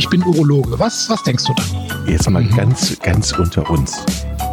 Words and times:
ich 0.00 0.08
bin 0.08 0.22
Urologe. 0.22 0.78
Was, 0.78 1.10
was 1.10 1.22
denkst 1.24 1.44
du 1.44 1.52
da? 1.52 1.62
Jetzt 2.10 2.28
mal 2.30 2.42
ganz, 2.42 2.98
ganz 3.00 3.32
unter 3.32 3.68
uns. 3.68 4.02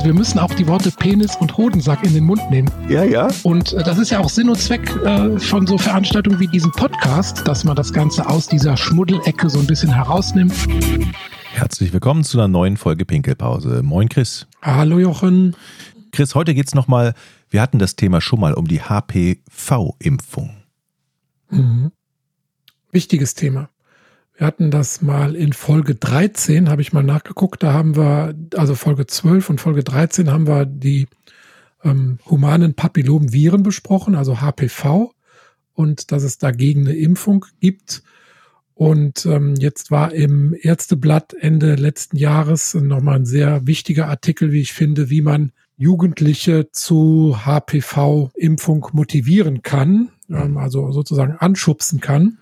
Wir 0.03 0.13
müssen 0.13 0.39
auch 0.39 0.53
die 0.53 0.67
Worte 0.67 0.91
Penis 0.91 1.37
und 1.37 1.55
Hodensack 1.55 2.03
in 2.03 2.13
den 2.13 2.25
Mund 2.25 2.41
nehmen. 2.51 2.69
Ja, 2.89 3.05
ja. 3.05 3.29
Und 3.43 3.71
äh, 3.71 3.81
das 3.81 3.97
ist 3.97 4.09
ja 4.09 4.19
auch 4.19 4.29
Sinn 4.29 4.49
und 4.49 4.59
Zweck 4.59 4.93
äh, 5.05 5.39
von 5.39 5.65
so 5.65 5.77
Veranstaltungen 5.77 6.37
wie 6.41 6.47
diesem 6.47 6.73
Podcast, 6.73 7.47
dass 7.47 7.63
man 7.63 7.77
das 7.77 7.93
Ganze 7.93 8.27
aus 8.27 8.47
dieser 8.47 8.75
Schmuddelecke 8.75 9.49
so 9.49 9.59
ein 9.59 9.67
bisschen 9.67 9.89
herausnimmt. 9.89 10.53
Herzlich 11.53 11.93
willkommen 11.93 12.25
zu 12.25 12.37
einer 12.37 12.49
neuen 12.49 12.75
Folge 12.75 13.05
Pinkelpause. 13.05 13.83
Moin 13.83 14.09
Chris. 14.09 14.47
Hallo 14.61 14.99
Jochen. 14.99 15.55
Chris, 16.11 16.35
heute 16.35 16.55
geht 16.55 16.67
es 16.67 16.75
nochmal, 16.75 17.13
wir 17.49 17.61
hatten 17.61 17.79
das 17.79 17.95
Thema 17.95 18.19
schon 18.19 18.41
mal 18.41 18.53
um 18.53 18.67
die 18.67 18.81
HPV-Impfung. 18.81 20.57
Mhm. 21.51 21.93
Wichtiges 22.91 23.33
Thema. 23.33 23.69
Wir 24.37 24.45
hatten 24.45 24.69
das 24.69 25.01
mal 25.01 25.35
in 25.35 25.51
Folge 25.51 25.95
13, 25.95 26.69
habe 26.69 26.83
ich 26.83 26.93
mal 26.93 27.01
nachgeguckt. 27.01 27.63
Da 27.63 27.73
haben 27.73 27.95
wir, 27.95 28.35
also 28.55 28.75
Folge 28.75 29.07
12 29.07 29.49
und 29.49 29.59
Folge 29.59 29.83
13 29.83 30.29
haben 30.31 30.45
wir 30.45 30.67
die 30.67 31.07
ähm, 31.83 32.19
humanen 32.27 32.75
Papillomviren 32.75 33.63
besprochen, 33.63 34.13
also 34.13 34.39
HPV, 34.39 35.11
und 35.73 36.11
dass 36.11 36.21
es 36.21 36.37
dagegen 36.37 36.81
eine 36.81 36.95
Impfung 36.95 37.45
gibt. 37.59 38.03
Und 38.75 39.25
ähm, 39.25 39.55
jetzt 39.55 39.89
war 39.89 40.13
im 40.13 40.55
Ärzteblatt 40.59 41.33
Ende 41.33 41.73
letzten 41.73 42.17
Jahres 42.17 42.75
nochmal 42.75 43.15
ein 43.15 43.25
sehr 43.25 43.65
wichtiger 43.65 44.07
Artikel, 44.07 44.51
wie 44.51 44.61
ich 44.61 44.73
finde, 44.73 45.09
wie 45.09 45.21
man 45.21 45.51
Jugendliche 45.77 46.69
zu 46.71 47.39
HPV-Impfung 47.43 48.89
motivieren 48.93 49.63
kann, 49.63 50.09
ähm, 50.29 50.57
also 50.57 50.91
sozusagen 50.91 51.37
anschubsen 51.39 52.01
kann. 52.01 52.37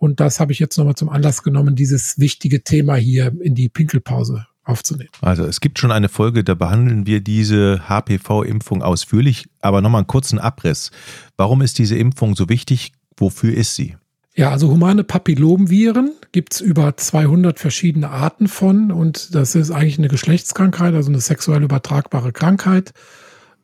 Und 0.00 0.18
das 0.18 0.40
habe 0.40 0.50
ich 0.50 0.58
jetzt 0.58 0.78
nochmal 0.78 0.94
zum 0.94 1.10
Anlass 1.10 1.42
genommen, 1.42 1.76
dieses 1.76 2.18
wichtige 2.18 2.64
Thema 2.64 2.94
hier 2.94 3.34
in 3.42 3.54
die 3.54 3.68
Pinkelpause 3.68 4.46
aufzunehmen. 4.64 5.10
Also 5.20 5.44
es 5.44 5.60
gibt 5.60 5.78
schon 5.78 5.92
eine 5.92 6.08
Folge, 6.08 6.42
da 6.42 6.54
behandeln 6.54 7.06
wir 7.06 7.20
diese 7.20 7.86
HPV-Impfung 7.86 8.82
ausführlich, 8.82 9.50
aber 9.60 9.82
nochmal 9.82 10.00
einen 10.00 10.06
kurzen 10.06 10.38
Abriss. 10.38 10.90
Warum 11.36 11.60
ist 11.60 11.78
diese 11.78 11.96
Impfung 11.96 12.34
so 12.34 12.48
wichtig? 12.48 12.92
Wofür 13.18 13.52
ist 13.52 13.74
sie? 13.76 13.96
Ja, 14.34 14.50
also 14.50 14.70
humane 14.70 15.04
Papillomviren 15.04 16.12
gibt 16.32 16.54
es 16.54 16.62
über 16.62 16.96
200 16.96 17.58
verschiedene 17.58 18.08
Arten 18.08 18.48
von 18.48 18.92
und 18.92 19.34
das 19.34 19.54
ist 19.54 19.70
eigentlich 19.70 19.98
eine 19.98 20.08
Geschlechtskrankheit, 20.08 20.94
also 20.94 21.10
eine 21.10 21.20
sexuell 21.20 21.62
übertragbare 21.62 22.32
Krankheit. 22.32 22.94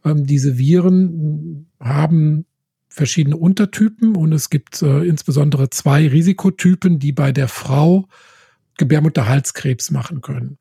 Ähm, 0.05 0.27
diese 0.27 0.59
Viren 0.59 1.71
haben 1.81 2.45
verschiedene 2.97 3.37
Untertypen 3.37 4.17
und 4.17 4.33
es 4.33 4.49
gibt 4.49 4.81
äh, 4.81 5.05
insbesondere 5.05 5.69
zwei 5.69 6.09
Risikotypen, 6.09 6.99
die 6.99 7.13
bei 7.13 7.31
der 7.31 7.47
Frau 7.47 8.09
Gebärmutterhalskrebs 8.79 9.91
machen 9.91 10.23
können. 10.23 10.57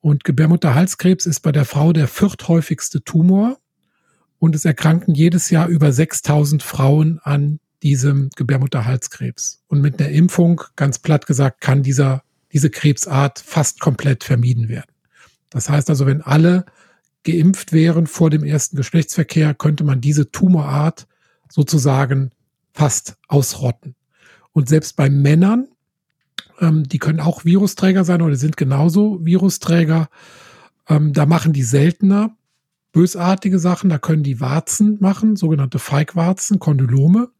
Und 0.00 0.24
Gebärmutterhalskrebs 0.24 1.24
ist 1.24 1.40
bei 1.40 1.50
der 1.50 1.64
Frau 1.64 1.94
der 1.94 2.08
vierthäufigste 2.08 3.02
Tumor 3.04 3.58
und 4.38 4.54
es 4.54 4.66
erkranken 4.66 5.14
jedes 5.14 5.48
Jahr 5.48 5.68
über 5.68 5.92
6000 5.92 6.62
Frauen 6.62 7.20
an 7.22 7.58
diesem 7.82 8.28
Gebärmutterhalskrebs. 8.36 9.62
Und 9.66 9.80
mit 9.80 9.98
der 9.98 10.10
Impfung, 10.10 10.60
ganz 10.76 10.98
platt 10.98 11.26
gesagt, 11.26 11.62
kann 11.62 11.82
dieser, 11.82 12.22
diese 12.52 12.68
Krebsart 12.68 13.38
fast 13.38 13.80
komplett 13.80 14.24
vermieden 14.24 14.68
werden. 14.68 14.92
Das 15.48 15.70
heißt 15.70 15.88
also, 15.88 16.04
wenn 16.04 16.20
alle 16.20 16.66
geimpft 17.24 17.72
wären 17.72 18.06
vor 18.06 18.28
dem 18.28 18.44
ersten 18.44 18.76
Geschlechtsverkehr, 18.76 19.54
könnte 19.54 19.84
man 19.84 20.02
diese 20.02 20.30
Tumorart 20.30 21.06
sozusagen 21.52 22.30
fast 22.72 23.16
ausrotten. 23.28 23.94
Und 24.52 24.68
selbst 24.68 24.96
bei 24.96 25.10
Männern, 25.10 25.68
ähm, 26.60 26.88
die 26.88 26.98
können 26.98 27.20
auch 27.20 27.44
Virusträger 27.44 28.04
sein 28.04 28.22
oder 28.22 28.36
sind 28.36 28.56
genauso 28.56 29.24
Virusträger, 29.24 30.08
ähm, 30.88 31.12
da 31.12 31.26
machen 31.26 31.52
die 31.52 31.62
seltener 31.62 32.34
bösartige 32.92 33.58
Sachen. 33.58 33.90
Da 33.90 33.98
können 33.98 34.22
die 34.22 34.40
Warzen 34.40 34.98
machen, 35.00 35.36
sogenannte 35.36 35.78
Feigwarzen, 35.78 36.58
Kondylome. 36.58 37.30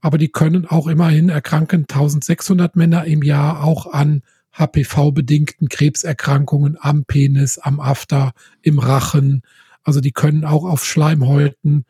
Aber 0.00 0.18
die 0.18 0.28
können 0.28 0.66
auch 0.66 0.88
immerhin 0.88 1.28
erkranken 1.28 1.82
1600 1.82 2.74
Männer 2.74 3.04
im 3.04 3.22
Jahr 3.22 3.62
auch 3.62 3.92
an 3.92 4.22
HPV-bedingten 4.52 5.68
Krebserkrankungen 5.68 6.76
am 6.80 7.04
Penis, 7.04 7.58
am 7.58 7.80
After, 7.80 8.32
im 8.60 8.78
Rachen. 8.78 9.42
Also 9.84 10.00
die 10.00 10.12
können 10.12 10.44
auch 10.44 10.64
auf 10.64 10.84
Schleimhäuten 10.84 11.84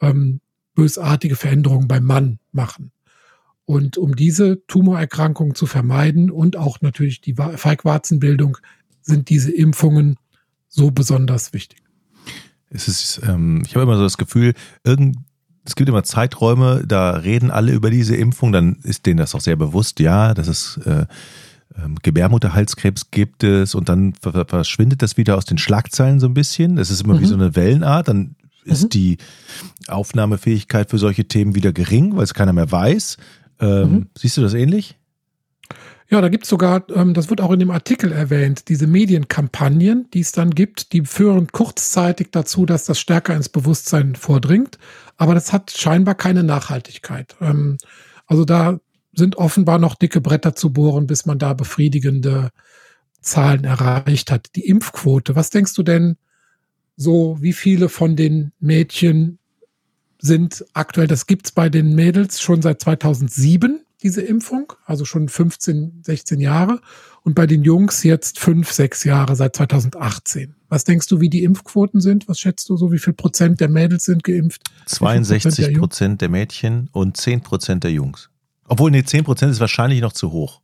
ähm, 0.00 0.40
bösartige 0.74 1.36
Veränderungen 1.36 1.88
beim 1.88 2.04
Mann 2.04 2.38
machen. 2.52 2.92
Und 3.64 3.96
um 3.96 4.16
diese 4.16 4.66
Tumorerkrankung 4.66 5.54
zu 5.54 5.66
vermeiden 5.66 6.30
und 6.30 6.56
auch 6.56 6.80
natürlich 6.80 7.20
die 7.20 7.34
Feigwarzenbildung 7.34 8.58
sind 9.00 9.28
diese 9.28 9.52
Impfungen 9.52 10.16
so 10.68 10.90
besonders 10.90 11.52
wichtig. 11.52 11.78
Es 12.70 12.88
ist, 12.88 13.20
ähm, 13.28 13.62
ich 13.66 13.74
habe 13.74 13.82
immer 13.82 13.96
so 13.96 14.02
das 14.02 14.18
Gefühl, 14.18 14.54
irgend, 14.84 15.18
es 15.64 15.76
gibt 15.76 15.88
immer 15.88 16.02
Zeiträume, 16.02 16.84
da 16.86 17.12
reden 17.12 17.50
alle 17.50 17.72
über 17.72 17.90
diese 17.90 18.16
Impfung, 18.16 18.52
dann 18.52 18.76
ist 18.82 19.06
denen 19.06 19.18
das 19.18 19.34
auch 19.34 19.40
sehr 19.40 19.56
bewusst, 19.56 20.00
ja, 20.00 20.34
dass 20.34 20.48
es 20.48 20.78
äh, 20.78 21.06
ähm, 21.76 21.96
Gebärmutterhalskrebs 22.02 23.10
gibt 23.10 23.44
es 23.44 23.74
und 23.74 23.88
dann 23.88 24.14
verschwindet 24.14 25.02
das 25.02 25.16
wieder 25.16 25.36
aus 25.36 25.44
den 25.44 25.58
Schlagzeilen 25.58 26.20
so 26.20 26.26
ein 26.26 26.34
bisschen. 26.34 26.76
Das 26.76 26.90
ist 26.90 27.02
immer 27.02 27.14
mhm. 27.14 27.20
wie 27.20 27.26
so 27.26 27.34
eine 27.34 27.54
Wellenart, 27.54 28.08
dann 28.08 28.34
ist 28.64 28.84
mhm. 28.84 28.88
die 28.90 29.16
Aufnahmefähigkeit 29.88 30.90
für 30.90 30.98
solche 30.98 31.26
Themen 31.26 31.54
wieder 31.54 31.72
gering, 31.72 32.16
weil 32.16 32.24
es 32.24 32.34
keiner 32.34 32.52
mehr 32.52 32.70
weiß. 32.70 33.16
Ähm, 33.60 33.92
mhm. 33.92 34.06
Siehst 34.16 34.36
du 34.36 34.42
das 34.42 34.54
ähnlich? 34.54 34.96
Ja, 36.12 36.20
da 36.20 36.28
gibt 36.28 36.44
es 36.44 36.50
sogar, 36.50 36.84
ähm, 36.90 37.14
das 37.14 37.30
wird 37.30 37.40
auch 37.40 37.52
in 37.52 37.58
dem 37.58 37.70
Artikel 37.70 38.12
erwähnt, 38.12 38.68
diese 38.68 38.86
Medienkampagnen, 38.86 40.10
die 40.12 40.20
es 40.20 40.32
dann 40.32 40.50
gibt, 40.50 40.92
die 40.92 41.06
führen 41.06 41.46
kurzzeitig 41.46 42.28
dazu, 42.32 42.66
dass 42.66 42.84
das 42.84 43.00
stärker 43.00 43.34
ins 43.34 43.48
Bewusstsein 43.48 44.14
vordringt. 44.14 44.78
Aber 45.16 45.34
das 45.34 45.54
hat 45.54 45.70
scheinbar 45.70 46.14
keine 46.14 46.42
Nachhaltigkeit. 46.42 47.34
Ähm, 47.40 47.78
also 48.26 48.44
da 48.44 48.78
sind 49.14 49.36
offenbar 49.36 49.78
noch 49.78 49.94
dicke 49.94 50.20
Bretter 50.20 50.54
zu 50.54 50.72
bohren, 50.72 51.06
bis 51.06 51.24
man 51.24 51.38
da 51.38 51.54
befriedigende 51.54 52.50
Zahlen 53.22 53.64
erreicht 53.64 54.30
hat. 54.30 54.54
Die 54.54 54.66
Impfquote, 54.66 55.34
was 55.34 55.48
denkst 55.48 55.74
du 55.74 55.82
denn, 55.82 56.16
so, 56.96 57.38
wie 57.40 57.52
viele 57.52 57.88
von 57.88 58.16
den 58.16 58.52
Mädchen 58.60 59.38
sind 60.18 60.64
aktuell, 60.72 61.08
das 61.08 61.26
gibt's 61.26 61.50
bei 61.50 61.68
den 61.68 61.94
Mädels 61.94 62.40
schon 62.40 62.62
seit 62.62 62.80
2007, 62.80 63.80
diese 64.02 64.22
Impfung, 64.22 64.72
also 64.84 65.04
schon 65.04 65.28
15, 65.28 66.02
16 66.02 66.40
Jahre. 66.40 66.80
Und 67.24 67.34
bei 67.34 67.46
den 67.46 67.62
Jungs 67.62 68.02
jetzt 68.02 68.40
fünf, 68.40 68.72
sechs 68.72 69.04
Jahre 69.04 69.36
seit 69.36 69.54
2018. 69.54 70.56
Was 70.68 70.84
denkst 70.84 71.06
du, 71.06 71.20
wie 71.20 71.28
die 71.28 71.44
Impfquoten 71.44 72.00
sind? 72.00 72.28
Was 72.28 72.40
schätzt 72.40 72.68
du 72.68 72.76
so? 72.76 72.90
Wie 72.90 72.98
viel 72.98 73.12
Prozent 73.12 73.60
der 73.60 73.68
Mädels 73.68 74.04
sind 74.04 74.24
geimpft? 74.24 74.62
62 74.86 75.78
Prozent 75.78 76.20
der, 76.20 76.28
der, 76.28 76.32
Mädchen 76.32 76.88
und 76.92 77.16
10 77.16 77.42
Prozent 77.42 77.84
der 77.84 77.92
Jungs. 77.92 78.28
Obwohl, 78.66 78.90
nee, 78.90 79.04
10 79.04 79.22
Prozent 79.22 79.52
ist 79.52 79.60
wahrscheinlich 79.60 80.00
noch 80.00 80.12
zu 80.12 80.32
hoch. 80.32 80.60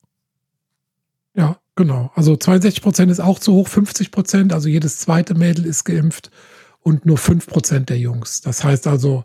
Ja, 1.34 1.60
Genau, 1.78 2.10
also 2.16 2.36
62 2.36 2.82
Prozent 2.82 3.08
ist 3.08 3.20
auch 3.20 3.38
zu 3.38 3.52
hoch, 3.52 3.68
50 3.68 4.10
Prozent, 4.10 4.52
also 4.52 4.68
jedes 4.68 4.98
zweite 4.98 5.36
Mädel 5.36 5.64
ist 5.64 5.84
geimpft 5.84 6.32
und 6.80 7.06
nur 7.06 7.18
5 7.18 7.46
Prozent 7.46 7.88
der 7.88 8.00
Jungs. 8.00 8.40
Das 8.40 8.64
heißt 8.64 8.88
also 8.88 9.22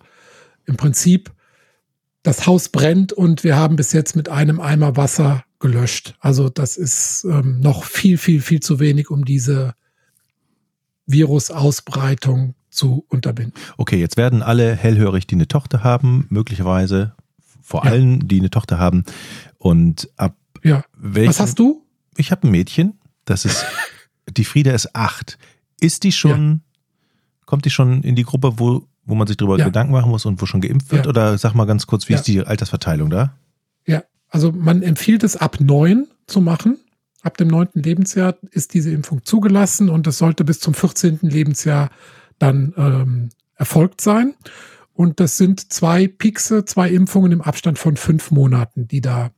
im 0.68 0.78
Prinzip, 0.78 1.32
das 2.22 2.46
Haus 2.46 2.70
brennt 2.70 3.12
und 3.12 3.44
wir 3.44 3.56
haben 3.56 3.76
bis 3.76 3.92
jetzt 3.92 4.16
mit 4.16 4.30
einem 4.30 4.60
Eimer 4.60 4.96
Wasser 4.96 5.44
gelöscht. 5.58 6.14
Also 6.20 6.48
das 6.48 6.78
ist 6.78 7.24
ähm, 7.24 7.60
noch 7.60 7.86
viel, 7.86 8.20
viel, 8.20 8.40
viel 8.40 8.60
zu 8.60 8.80
wenig, 8.80 9.10
um 9.10 9.26
diese 9.26 9.74
Virusausbreitung 11.08 12.54
zu 12.70 13.04
unterbinden. 13.10 13.56
Okay, 13.78 14.00
jetzt 14.00 14.16
werden 14.16 14.44
alle 14.44 14.76
hellhörig, 14.76 15.26
die 15.26 15.34
eine 15.34 15.48
Tochter 15.48 15.84
haben, 15.84 16.28
möglicherweise 16.30 17.16
vor 17.64 17.84
ja. 17.84 17.90
allen, 17.90 18.28
die 18.28 18.42
eine 18.42 18.52
Tochter 18.52 18.78
haben. 18.78 19.06
Und 19.58 20.08
ab 20.18 20.38
ja. 20.64 20.84
Was 20.96 21.40
hast 21.40 21.60
du? 21.60 21.83
Ich 22.18 22.32
habe 22.32 22.48
ein 22.48 22.52
Mädchen, 22.52 23.00
das 23.26 23.46
ist, 23.46 23.66
die 24.30 24.46
Frieda 24.46 24.72
ist 24.72 24.96
acht. 24.96 25.38
Ist 25.80 26.04
die 26.04 26.12
schon, 26.12 26.52
ja. 26.52 26.60
kommt 27.46 27.66
die 27.66 27.70
schon 27.70 28.04
in 28.04 28.16
die 28.16 28.24
Gruppe, 28.24 28.60
wo, 28.60 28.88
wo 29.06 29.16
man 29.16 29.28
sich 29.28 29.38
darüber 29.38 29.58
ja. 29.58 29.66
Gedanken 29.66 29.94
machen 29.94 30.10
muss 30.10 30.26
und 30.26 30.42
wo 30.42 30.46
schon 30.46 30.62
geimpft 30.62 30.92
wird? 30.92 31.06
Ja. 31.06 31.10
Oder 31.10 31.38
sag 31.38 31.54
mal 31.54 31.66
ganz 31.66 31.88
kurz, 31.88 32.08
wie 32.10 32.14
ist 32.14 32.24
die 32.24 32.42
Altersverteilung 32.42 33.10
da? 33.10 33.36
Ja, 33.86 34.04
also 34.30 34.52
man 34.52 34.82
empfiehlt 34.82 35.24
es 35.24 35.36
ab 35.36 35.60
neun 35.60 36.08
zu 36.28 36.42
machen. 36.42 36.80
Ab 37.22 37.38
dem 37.38 37.48
neunten 37.48 37.82
Lebensjahr 37.82 38.36
ist 38.52 38.74
diese 38.74 38.92
Impfung 38.92 39.24
zugelassen 39.24 39.90
und 39.90 40.08
das 40.08 40.18
sollte 40.18 40.44
bis 40.44 40.60
zum 40.60 40.74
14. 40.74 41.20
Lebensjahr 41.22 41.90
dann 42.38 42.74
ähm, 42.78 43.30
erfolgt 43.56 44.02
sein. 44.02 44.36
Und 44.94 45.20
das 45.20 45.38
sind 45.38 45.72
zwei 45.72 46.08
Pixe, 46.08 46.66
zwei 46.66 46.90
Impfungen 46.90 47.32
im 47.32 47.42
Abstand 47.42 47.80
von 47.80 47.98
fünf 47.98 48.32
Monaten, 48.32 48.88
die 48.88 49.02
da 49.02 49.32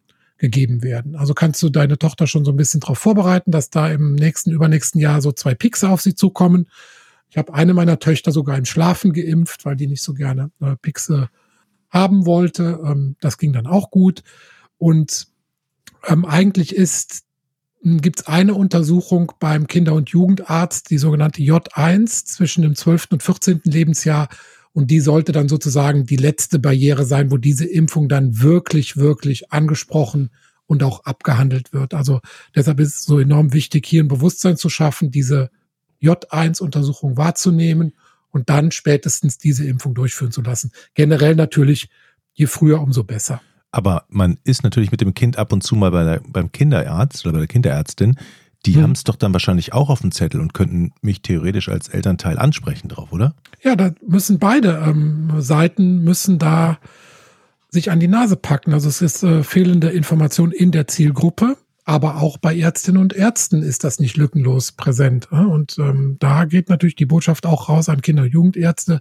gegeben 0.45 0.83
werden. 0.83 1.15
Also 1.15 1.33
kannst 1.33 1.61
du 1.63 1.69
deine 1.69 1.97
Tochter 1.97 2.27
schon 2.27 2.45
so 2.45 2.51
ein 2.51 2.57
bisschen 2.57 2.79
darauf 2.79 2.99
vorbereiten, 2.99 3.51
dass 3.51 3.71
da 3.71 3.89
im 3.89 4.13
nächsten, 4.13 4.51
übernächsten 4.51 5.01
Jahr 5.01 5.21
so 5.21 5.31
zwei 5.31 5.55
Pixe 5.55 5.89
auf 5.89 6.01
sie 6.01 6.13
zukommen. 6.13 6.67
Ich 7.29 7.37
habe 7.37 7.53
eine 7.53 7.73
meiner 7.73 7.97
Töchter 7.97 8.31
sogar 8.31 8.55
im 8.57 8.65
Schlafen 8.65 9.11
geimpft, 9.11 9.65
weil 9.65 9.75
die 9.75 9.87
nicht 9.87 10.03
so 10.03 10.13
gerne 10.13 10.51
äh, 10.61 10.75
Pixe 10.75 11.29
haben 11.89 12.27
wollte. 12.27 12.79
Ähm, 12.85 13.15
das 13.21 13.39
ging 13.39 13.53
dann 13.53 13.65
auch 13.65 13.89
gut. 13.89 14.21
Und 14.77 15.27
ähm, 16.07 16.25
eigentlich 16.25 16.75
ist 16.75 17.23
gibt 17.81 18.21
es 18.21 18.27
eine 18.27 18.55
Untersuchung 18.55 19.31
beim 19.39 19.67
Kinder- 19.67 19.93
und 19.93 20.09
Jugendarzt, 20.09 20.89
die 20.89 20.97
sogenannte 20.97 21.41
J1 21.41 22.25
zwischen 22.25 22.63
dem 22.63 22.75
12. 22.75 23.07
und 23.11 23.23
14. 23.23 23.61
Lebensjahr. 23.63 24.27
Und 24.75 24.91
die 24.91 24.99
sollte 24.99 25.31
dann 25.31 25.47
sozusagen 25.47 26.05
die 26.05 26.17
letzte 26.17 26.59
Barriere 26.59 27.05
sein, 27.05 27.31
wo 27.31 27.37
diese 27.37 27.63
Impfung 27.65 28.09
dann 28.09 28.41
wirklich, 28.41 28.97
wirklich 28.97 29.53
angesprochen 29.53 30.31
und 30.65 30.83
auch 30.83 31.05
abgehandelt 31.05 31.71
wird. 31.71 31.93
Also 31.93 32.19
deshalb 32.53 32.81
ist 32.81 32.95
es 32.95 33.03
so 33.05 33.17
enorm 33.17 33.53
wichtig, 33.53 33.85
hier 33.85 34.03
ein 34.03 34.09
Bewusstsein 34.09 34.57
zu 34.57 34.67
schaffen, 34.67 35.11
diese 35.11 35.49
J1-Untersuchung 36.03 37.15
wahrzunehmen 37.15 37.93
und 38.31 38.49
dann 38.49 38.69
spätestens 38.71 39.37
diese 39.37 39.65
Impfung 39.65 39.95
durchführen 39.95 40.33
zu 40.33 40.41
lassen. 40.41 40.73
Generell 40.93 41.35
natürlich, 41.35 41.87
je 42.33 42.47
früher, 42.47 42.81
umso 42.81 43.05
besser. 43.05 43.41
Aber 43.71 44.03
man 44.09 44.39
ist 44.43 44.63
natürlich 44.63 44.91
mit 44.91 44.99
dem 44.99 45.13
Kind 45.13 45.37
ab 45.37 45.53
und 45.53 45.63
zu 45.63 45.77
mal 45.77 45.91
bei 45.91 46.03
der, 46.03 46.21
beim 46.27 46.51
Kinderarzt 46.51 47.25
oder 47.25 47.31
bei 47.31 47.39
der 47.39 47.47
Kinderärztin. 47.47 48.17
Die 48.65 48.75
hm. 48.75 48.83
haben 48.83 48.91
es 48.91 49.03
doch 49.03 49.15
dann 49.15 49.33
wahrscheinlich 49.33 49.73
auch 49.73 49.89
auf 49.89 50.01
dem 50.01 50.11
Zettel 50.11 50.41
und 50.41 50.53
könnten 50.53 50.91
mich 51.01 51.21
theoretisch 51.21 51.69
als 51.69 51.87
Elternteil 51.87 52.39
ansprechen 52.39 52.87
drauf, 52.87 53.11
oder? 53.11 53.35
Ja, 53.61 53.75
da 53.75 53.91
müssen 54.05 54.39
beide 54.39 54.83
ähm, 54.85 55.33
Seiten 55.39 56.03
müssen 56.03 56.39
da 56.39 56.79
sich 57.69 57.91
an 57.91 57.99
die 57.99 58.07
Nase 58.07 58.35
packen. 58.35 58.73
Also 58.73 58.89
es 58.89 59.01
ist 59.01 59.23
äh, 59.23 59.43
fehlende 59.43 59.89
Information 59.89 60.51
in 60.51 60.71
der 60.71 60.87
Zielgruppe, 60.87 61.57
aber 61.83 62.21
auch 62.21 62.37
bei 62.37 62.57
Ärztinnen 62.57 63.01
und 63.01 63.13
Ärzten 63.13 63.61
ist 63.61 63.83
das 63.83 63.99
nicht 63.99 64.17
lückenlos 64.17 64.71
präsent. 64.71 65.27
Äh? 65.31 65.35
Und 65.35 65.77
ähm, 65.77 66.17
da 66.19 66.45
geht 66.45 66.69
natürlich 66.69 66.95
die 66.95 67.05
Botschaft 67.05 67.45
auch 67.45 67.69
raus 67.69 67.89
an 67.89 68.01
Kinder- 68.01 68.23
und 68.23 68.33
Jugendärzte. 68.33 68.99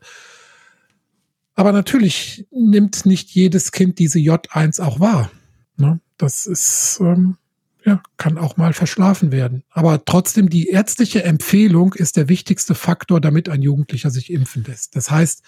Aber 1.55 1.73
natürlich 1.73 2.47
nimmt 2.51 3.07
nicht 3.07 3.31
jedes 3.31 3.73
Kind 3.73 3.99
diese 3.99 4.19
J1 4.19 4.83
auch 4.83 5.01
wahr. 5.01 5.31
Ne? 5.77 6.01
Das 6.19 6.47
ist, 6.47 6.99
ähm, 7.01 7.37
ja, 7.85 8.03
kann 8.17 8.39
auch 8.39 8.57
mal 8.57 8.73
verschlafen 8.73 9.31
werden. 9.31 9.63
Aber 9.71 10.05
trotzdem, 10.05 10.49
die 10.49 10.69
ärztliche 10.69 11.25
Empfehlung 11.25 11.93
ist 11.93 12.17
der 12.17 12.29
wichtigste 12.29 12.75
Faktor, 12.75 13.21
damit 13.21 13.49
ein 13.49 13.63
Jugendlicher 13.63 14.11
sich 14.11 14.33
impfen 14.33 14.65
lässt. 14.65 14.97
Das 14.97 15.11
heißt, 15.11 15.43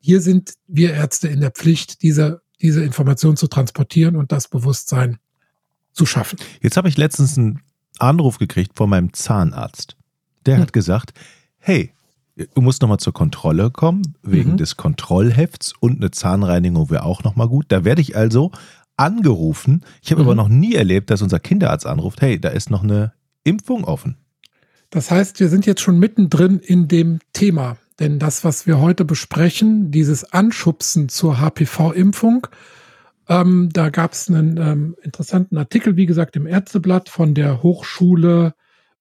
hier 0.00 0.20
sind 0.20 0.54
wir 0.66 0.92
Ärzte 0.92 1.28
in 1.28 1.40
der 1.40 1.50
Pflicht, 1.50 2.02
diese 2.02 2.42
diese 2.60 2.82
Information 2.82 3.36
zu 3.36 3.46
transportieren 3.46 4.16
und 4.16 4.32
das 4.32 4.48
Bewusstsein 4.48 5.18
zu 5.92 6.06
schaffen. 6.06 6.38
Jetzt 6.60 6.76
habe 6.76 6.88
ich 6.88 6.96
letztens 6.96 7.38
einen 7.38 7.60
Anruf 7.98 8.38
gekriegt 8.38 8.72
von 8.76 8.90
meinem 8.90 9.12
Zahnarzt. 9.12 9.96
Der 10.46 10.56
hm. 10.56 10.62
hat 10.62 10.72
gesagt, 10.72 11.12
hey, 11.58 11.92
du 12.36 12.60
musst 12.60 12.82
nochmal 12.82 12.98
zur 12.98 13.12
Kontrolle 13.12 13.70
kommen, 13.70 14.14
wegen 14.22 14.52
mhm. 14.52 14.56
des 14.58 14.76
Kontrollhefts 14.76 15.72
und 15.80 15.96
eine 15.96 16.12
Zahnreinigung 16.12 16.88
wäre 16.88 17.02
auch 17.02 17.24
nochmal 17.24 17.48
gut. 17.48 17.66
Da 17.68 17.84
werde 17.84 18.00
ich 18.00 18.16
also 18.16 18.52
angerufen. 18.98 19.84
Ich 20.02 20.10
habe 20.10 20.22
mhm. 20.22 20.28
aber 20.28 20.34
noch 20.34 20.48
nie 20.48 20.74
erlebt, 20.74 21.10
dass 21.10 21.22
unser 21.22 21.38
Kinderarzt 21.38 21.86
anruft, 21.86 22.20
hey, 22.20 22.40
da 22.40 22.48
ist 22.50 22.70
noch 22.70 22.82
eine 22.82 23.12
Impfung 23.44 23.84
offen. 23.84 24.16
Das 24.90 25.10
heißt, 25.10 25.40
wir 25.40 25.48
sind 25.48 25.66
jetzt 25.66 25.80
schon 25.80 25.98
mittendrin 25.98 26.58
in 26.58 26.88
dem 26.88 27.18
Thema. 27.32 27.76
Denn 27.98 28.18
das, 28.18 28.44
was 28.44 28.66
wir 28.66 28.80
heute 28.80 29.04
besprechen, 29.04 29.90
dieses 29.90 30.32
Anschubsen 30.32 31.08
zur 31.08 31.40
HPV-Impfung, 31.40 32.46
ähm, 33.28 33.68
da 33.72 33.90
gab 33.90 34.12
es 34.12 34.28
einen 34.28 34.56
ähm, 34.56 34.96
interessanten 35.02 35.58
Artikel, 35.58 35.96
wie 35.96 36.06
gesagt, 36.06 36.36
im 36.36 36.46
Ärzteblatt 36.46 37.08
von 37.08 37.34
der 37.34 37.62
Hochschule 37.62 38.54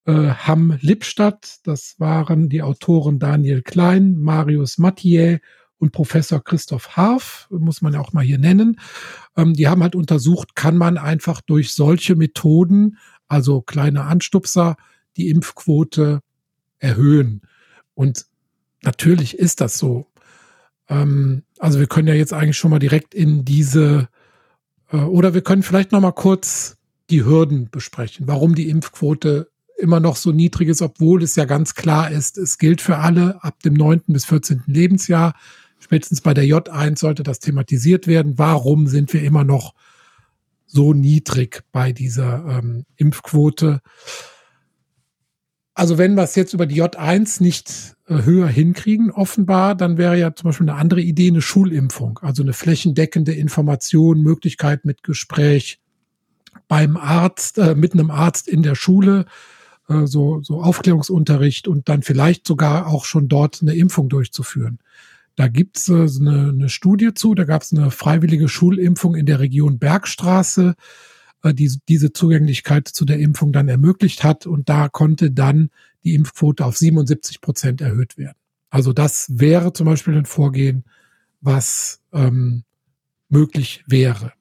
äh, 0.06 0.12
Hamm-Lippstadt. 0.12 1.60
Das 1.64 1.96
waren 2.00 2.50
die 2.50 2.62
Autoren 2.62 3.20
Daniel 3.20 3.62
Klein, 3.62 4.18
Marius 4.18 4.78
Mathieu 4.78 5.38
und 5.80 5.92
Professor 5.92 6.44
Christoph 6.44 6.98
Harf, 6.98 7.48
muss 7.52 7.82
man 7.82 7.94
ja 7.94 8.00
auch 8.00 8.14
mal 8.14 8.24
hier 8.24 8.40
nennen. 8.40 8.80
Ähm, 9.36 9.54
die 9.54 9.68
haben 9.68 9.84
halt 9.84 9.96
untersucht, 9.96 10.56
kann 10.56 10.78
man 10.78 10.98
einfach 10.98 11.42
durch 11.42 11.74
solche 11.74 12.16
Methoden, 12.16 12.98
also 13.28 13.62
kleine 13.62 14.04
Anstupser, 14.04 14.78
die 15.18 15.30
Impfquote 15.30 16.22
erhöhen. 16.80 17.42
Und 17.94 18.26
natürlich 18.84 19.38
ist 19.38 19.62
das 19.62 19.78
so. 19.78 20.08
Ähm, 20.90 21.44
also 21.60 21.80
wir 21.80 21.88
können 21.88 22.08
ja 22.08 22.14
jetzt 22.14 22.34
eigentlich 22.34 22.58
schon 22.58 22.72
mal 22.72 22.80
direkt 22.80 23.14
in 23.14 23.46
diese 23.46 24.10
äh, 24.92 24.98
oder 24.98 25.34
wir 25.34 25.42
können 25.42 25.64
vielleicht 25.64 25.92
noch 25.92 26.02
mal 26.02 26.12
kurz 26.12 26.78
die 27.10 27.24
Hürden 27.24 27.70
besprechen, 27.70 28.28
warum 28.28 28.56
die 28.56 28.70
Impfquote 28.70 29.50
immer 29.78 30.00
noch 30.00 30.16
so 30.16 30.32
niedrig 30.32 30.70
ist, 30.70 30.82
obwohl 30.82 31.24
es 31.24 31.36
ja 31.36 31.46
ganz 31.46 31.76
klar 31.76 32.10
ist, 32.10 32.38
es 32.38 32.58
gilt 32.58 32.82
für 32.82 32.98
alle 32.98 33.44
ab 33.44 33.62
dem 33.64 33.76
9. 33.76 34.02
bis 34.08 34.26
14. 34.26 34.64
Lebensjahr. 34.66 35.36
Spätestens 35.80 36.22
bei 36.22 36.34
der 36.34 36.46
J1 36.46 37.00
sollte 37.00 37.24
das 37.24 37.40
thematisiert 37.40 38.08
werden. 38.08 38.38
Warum 38.38 38.88
sind 38.88 39.14
wir 39.14 39.24
immer 39.24 39.44
noch 39.44 39.74
so 40.66 40.94
niedrig 40.94 41.64
bei 41.72 41.92
dieser 41.92 42.46
ähm, 42.60 42.86
Impfquote? 42.96 43.82
Also 45.74 46.00
wenn 46.00 46.16
wir 46.16 46.24
es 46.24 46.34
jetzt 46.34 46.54
über 46.54 46.66
die 46.66 46.82
J1 46.82 47.42
nicht 47.44 47.96
äh, 48.08 48.24
höher 48.24 48.48
hinkriegen, 48.48 49.12
offenbar, 49.12 49.76
dann 49.76 49.98
wäre 50.00 50.18
ja 50.18 50.34
zum 50.34 50.50
Beispiel 50.50 50.68
eine 50.68 50.80
andere 50.80 51.02
Idee 51.02 51.28
eine 51.28 51.42
Schulimpfung, 51.42 52.20
also 52.24 52.42
eine 52.42 52.54
flächendeckende 52.54 53.34
Information, 53.34 54.24
Möglichkeit 54.24 54.86
mit 54.86 55.04
Gespräch 55.04 55.80
beim 56.68 56.98
Arzt, 56.98 57.60
äh, 57.60 57.76
mit 57.76 57.94
einem 57.94 58.10
Arzt 58.10 58.48
in 58.48 58.64
der 58.64 58.74
Schule, 58.74 59.26
äh, 59.88 60.08
so, 60.08 60.42
so 60.42 60.64
Aufklärungsunterricht 60.64 61.68
und 61.68 61.90
dann 61.90 62.02
vielleicht 62.02 62.48
sogar 62.48 62.88
auch 62.88 63.06
schon 63.06 63.28
dort 63.28 63.62
eine 63.62 63.76
Impfung 63.76 64.10
durchzuführen. 64.10 64.80
Da 65.38 65.48
gibt's 65.48 65.88
äh, 65.88 65.94
eine, 65.94 66.50
eine 66.50 66.68
Studie 66.68 67.14
zu, 67.14 67.34
da 67.34 67.46
gab 67.46 67.62
es 67.62 67.72
eine 67.72 67.92
freiwillige 67.92 68.50
Schulimpfung 68.50 69.16
in 69.16 69.26
der 69.26 69.40
Region 69.40 69.80
Bergstraße 69.80 70.76
äh, 71.44 71.54
die 71.54 71.72
diese 71.88 72.12
Zugänglichkeit 72.12 72.88
zu 72.88 73.06
der 73.06 73.20
Impfung 73.20 73.54
dann 73.54 73.70
ermöglicht 73.70 74.24
hat. 74.24 74.46
Und 74.46 74.68
da 74.68 74.90
konnte 74.90 75.32
dann 75.32 75.70
die 76.04 76.16
Impfquote 76.16 76.66
auf 76.66 76.78
77 76.78 77.40
Prozent 77.40 77.82
erhöht 77.82 78.18
werden. 78.18 78.38
Also 78.70 78.94
das 78.94 79.28
wäre 79.30 79.74
zum 79.74 79.86
Beispiel 79.86 80.18
ein 80.18 80.26
Vorgehen, 80.26 80.84
was 81.40 82.02
ähm, 82.12 82.64
möglich 83.30 83.84
wäre. 83.88 84.34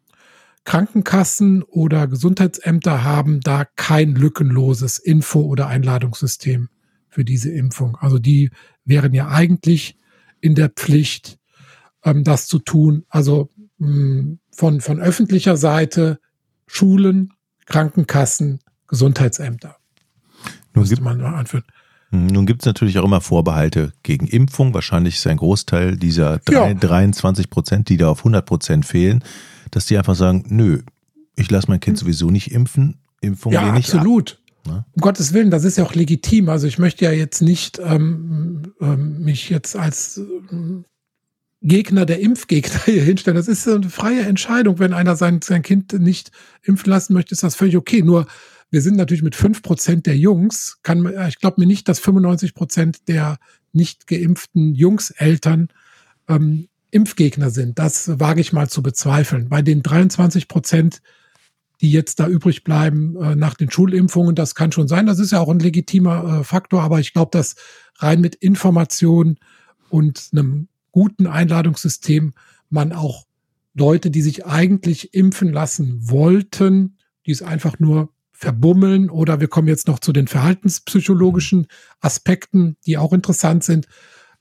Krankenkassen 0.65 1.63
oder 1.63 2.09
Gesundheitsämter 2.09 3.05
haben 3.05 3.41
da 3.41 3.65
kein 3.77 4.15
lückenloses 4.15 4.99
Info- 4.99 5.45
oder 5.45 5.69
Einladungssystem 5.69 6.71
für 7.09 7.25
diese 7.25 7.53
Impfung. 7.53 7.97
Also 7.97 8.19
die 8.19 8.51
wären 8.85 9.15
ja 9.15 9.29
eigentlich 9.29 9.97
in 10.47 10.55
der 10.55 10.71
Pflicht, 10.71 11.39
ähm, 12.05 12.25
das 12.25 12.47
zu 12.47 12.59
tun. 12.59 13.05
Also 13.09 13.51
mh, 13.79 13.89
hm, 13.89 14.39
von, 14.53 14.81
von 14.81 15.01
öffentlicher 15.01 15.57
Seite 15.57 16.19
Schulen, 16.67 17.35
Krankenkassen, 17.67 18.61
Gesundheitsämter. 18.89 19.77
Nun 20.73 20.85
gibt, 20.85 21.03
man 21.03 21.21
anführen. 21.21 21.65
Nun 22.11 22.47
gibt 22.47 22.63
es 22.63 22.67
natürlich 22.67 22.99
auch 22.99 23.05
immer 23.05 23.21
Vorbehalte 23.21 23.93
gegen 24.03 24.27
Impfung. 24.27 24.73
Wahrscheinlich 24.75 25.17
ist 25.17 25.27
ein 25.27 25.39
Großteil 25.39 25.97
dieser 25.97 26.39
drei, 26.39 26.69
ja. 26.69 26.75
23 26.75 27.51
Prozent, 27.51 27.89
die 27.89 27.97
da 27.97 28.09
auf 28.09 28.19
100 28.19 28.47
Prozent 28.47 28.87
fehlen, 28.87 29.25
dass 29.71 29.87
die 29.87 29.99
einfach 29.99 30.15
sagen, 30.15 30.45
nö, 30.49 30.83
ich 31.35 31.51
lasse 31.51 31.69
mein 31.69 31.81
Kind 31.81 31.99
hm. 31.99 32.05
sowieso 32.05 32.31
nicht 32.31 32.53
impfen. 32.53 32.99
Impfung 33.21 33.53
ja, 33.53 33.73
nicht 33.73 33.93
absolut. 33.93 34.33
Ab. 34.33 34.46
Ne? 34.67 34.85
Um 34.93 35.01
Gottes 35.01 35.33
Willen, 35.33 35.51
das 35.51 35.65
ist 35.65 35.79
ja 35.79 35.85
auch 35.85 35.95
legitim. 35.95 36.49
Also 36.49 36.67
ich 36.67 36.79
möchte 36.79 37.05
ja 37.05 37.13
jetzt 37.13 37.43
nicht 37.43 37.79
ähm, 37.79 38.73
ähm, 38.81 39.23
mich 39.23 39.51
jetzt 39.51 39.77
als 39.77 40.19
ähm, 40.19 40.85
Gegner 41.63 42.07
der 42.07 42.21
Impfgegner 42.21 42.81
hier 42.85 43.03
hinstellen. 43.03 43.37
Das 43.37 43.49
ist 43.49 43.67
eine 43.69 43.89
freie 43.91 44.23
Entscheidung. 44.23 44.79
Wenn 44.79 44.93
einer 44.93 45.17
sein, 45.17 45.41
sein 45.43 45.63
Kind 45.63 45.93
nicht 45.95 46.31
impfen 46.63 46.91
lassen 46.91 47.15
möchte, 47.15 47.33
ist 47.33 47.43
das 47.43 47.57
völlig 47.57 47.77
okay. 47.77 48.03
Nur 48.03 48.27
wir 48.71 48.83
sind 48.83 48.97
natürlich 48.97 49.23
mit 49.23 49.37
fünf 49.37 49.63
Prozent 49.63 50.07
der 50.07 50.17
Jungs, 50.17 50.81
kann, 50.83 51.07
ich 51.29 51.39
glaube 51.39 51.61
mir 51.61 51.67
nicht, 51.67 51.89
dass 51.89 52.01
95 52.01 52.55
Prozent 52.55 53.09
der 53.09 53.39
nicht 53.73 54.07
geimpften 54.07 54.75
Jungseltern 54.75 55.69
ähm, 56.29 56.69
Impfgegner 56.91 57.51
sind. 57.51 57.79
Das 57.79 58.19
wage 58.19 58.41
ich 58.41 58.53
mal 58.53 58.69
zu 58.69 58.83
bezweifeln. 58.83 59.49
Bei 59.49 59.63
den 59.63 59.83
23 59.83 60.49
Prozent, 60.49 61.03
die 61.81 61.91
jetzt 61.91 62.21
da 62.21 62.29
übrig 62.29 62.65
bleiben 62.65 63.17
äh, 63.23 63.37
nach 63.37 63.55
den 63.55 63.71
Schulimpfungen, 63.71 64.35
das 64.35 64.55
kann 64.55 64.73
schon 64.73 64.89
sein. 64.89 65.07
Das 65.07 65.19
ist 65.19 65.33
ja 65.33 65.41
auch 65.41 65.49
ein 65.49 65.59
legitimer 65.59 66.41
äh, 66.41 66.45
Faktor, 66.45 66.83
aber 66.83 67.01
ich 67.01 67.13
glaube, 67.13 67.31
dass 67.33 67.57
rein 67.97 68.21
mit 68.21 68.35
Information 68.35 69.39
und 69.91 70.31
einem 70.33 70.69
guten 70.91 71.27
Einladungssystem 71.27 72.33
man 72.71 72.93
auch 72.93 73.27
Leute, 73.75 74.11
die 74.11 74.23
sich 74.23 74.47
eigentlich 74.47 75.13
impfen 75.13 75.53
lassen 75.53 75.99
wollten, 76.11 76.97
die 77.27 77.33
es 77.33 77.43
einfach 77.43 77.79
nur 77.79 78.11
verbummeln 78.33 79.11
oder 79.11 79.41
wir 79.41 79.49
kommen 79.49 79.69
jetzt 79.69 79.87
noch 79.87 79.99
zu 79.99 80.13
den 80.13 80.29
verhaltenspsychologischen 80.29 81.67
Aspekten, 82.01 82.77
die 82.87 82.99
auch 82.99 83.13
interessant 83.13 83.65
sind, 83.65 83.87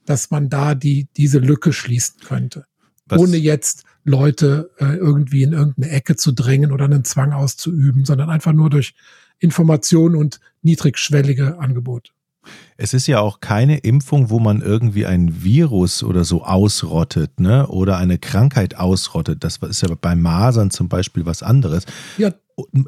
dass 0.05 0.31
man 0.31 0.49
da 0.49 0.75
die, 0.75 1.07
diese 1.17 1.39
Lücke 1.39 1.73
schließen 1.73 2.19
könnte. 2.19 2.65
Was? 3.05 3.19
Ohne 3.19 3.37
jetzt 3.37 3.83
Leute 4.05 4.69
äh, 4.77 4.95
irgendwie 4.95 5.43
in 5.43 5.53
irgendeine 5.53 5.89
Ecke 5.89 6.15
zu 6.15 6.31
drängen 6.31 6.71
oder 6.71 6.85
einen 6.85 7.03
Zwang 7.03 7.33
auszuüben, 7.33 8.05
sondern 8.05 8.29
einfach 8.29 8.53
nur 8.53 8.69
durch 8.69 8.93
Information 9.39 10.15
und 10.15 10.39
niedrigschwellige 10.61 11.59
Angebote. 11.59 12.11
Es 12.77 12.93
ist 12.93 13.07
ja 13.07 13.19
auch 13.19 13.39
keine 13.39 13.79
Impfung, 13.79 14.29
wo 14.29 14.39
man 14.39 14.61
irgendwie 14.61 15.07
ein 15.07 15.43
Virus 15.43 16.03
oder 16.03 16.23
so 16.23 16.43
ausrottet, 16.43 17.39
ne? 17.39 17.67
Oder 17.67 17.97
eine 17.97 18.19
Krankheit 18.19 18.77
ausrottet. 18.77 19.43
Das 19.43 19.57
ist 19.57 19.81
ja 19.81 19.89
bei 19.99 20.15
Masern 20.15 20.69
zum 20.69 20.87
Beispiel 20.87 21.25
was 21.25 21.41
anderes. 21.41 21.85
Ja, 22.17 22.31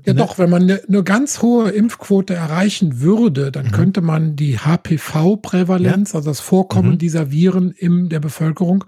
ja, 0.06 0.14
ne? 0.14 0.16
doch, 0.16 0.38
wenn 0.38 0.50
man 0.50 0.64
eine, 0.64 0.82
eine, 0.88 1.04
ganz 1.04 1.42
hohe 1.42 1.72
Impfquote 1.72 2.34
erreichen 2.34 3.02
würde, 3.02 3.52
dann 3.52 3.68
mhm. 3.68 3.72
könnte 3.72 4.02
man 4.02 4.36
die 4.36 4.60
HPV-Prävalenz, 4.60 6.14
ja. 6.14 6.20
also 6.20 6.30
das 6.30 6.40
Vorkommen 6.40 6.92
mhm. 6.92 6.98
dieser 7.00 7.32
Viren 7.32 7.72
in 7.72 8.10
der 8.10 8.20
Bevölkerung, 8.20 8.86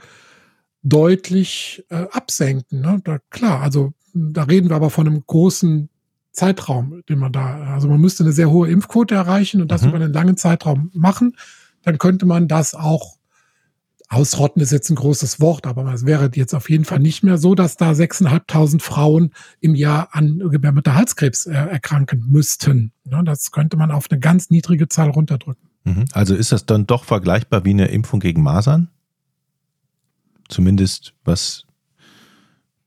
deutlich 0.84 1.84
äh, 1.90 2.06
absenken. 2.12 2.82
Ne? 2.82 3.02
Da, 3.04 3.20
klar, 3.30 3.62
also 3.62 3.94
da 4.14 4.44
reden 4.44 4.70
wir 4.70 4.76
aber 4.76 4.90
von 4.90 5.08
einem 5.08 5.24
großen 5.26 5.90
Zeitraum, 6.32 7.02
den 7.10 7.20
man 7.20 7.32
da, 7.32 7.74
also 7.74 7.88
man 7.88 8.00
müsste 8.00 8.24
eine 8.24 8.32
sehr 8.32 8.50
hohe 8.50 8.70
Impfquote 8.70 9.16
erreichen 9.16 9.62
und 9.62 9.72
das 9.72 9.82
mhm. 9.82 9.90
über 9.90 9.98
einen 9.98 10.14
langen 10.14 10.38
Zeitraum 10.38 10.90
machen. 10.94 11.36
Dann 11.84 11.98
könnte 11.98 12.26
man 12.26 12.48
das 12.48 12.76
auch 12.76 13.20
ausrotten 14.10 14.62
ist 14.62 14.72
jetzt 14.72 14.90
ein 14.90 14.96
großes 14.96 15.40
Wort, 15.40 15.68
aber 15.68 15.94
es 15.94 16.06
wäre 16.06 16.32
jetzt 16.34 16.56
auf 16.56 16.70
jeden 16.70 16.84
Fall 16.84 17.00
nicht 17.00 17.24
mehr 17.24 17.38
so, 17.38 17.54
dass 17.54 17.78
da 17.78 17.92
6.500 17.92 18.82
Frauen 18.82 19.32
im 19.60 19.76
Jahr 19.76 20.10
an 20.14 20.40
Gebärmutterhalskrebs 20.40 21.46
äh, 21.46 21.54
erkranken 21.54 22.26
müssten. 22.28 22.92
Ne, 23.06 23.22
das 23.24 23.52
könnte 23.52 23.78
man 23.78 23.92
auf 23.92 24.08
eine 24.10 24.20
ganz 24.20 24.50
niedrige 24.50 24.90
Zahl 24.90 25.12
runterdrücken. 25.12 25.70
Mhm. 25.84 26.06
Also 26.12 26.34
ist 26.34 26.52
das 26.52 26.66
dann 26.66 26.88
doch 26.88 27.04
vergleichbar 27.04 27.66
wie 27.66 27.70
eine 27.70 27.90
Impfung 27.90 28.20
gegen 28.20 28.42
Masern? 28.42 28.90
Zumindest 30.50 31.14
was 31.24 31.66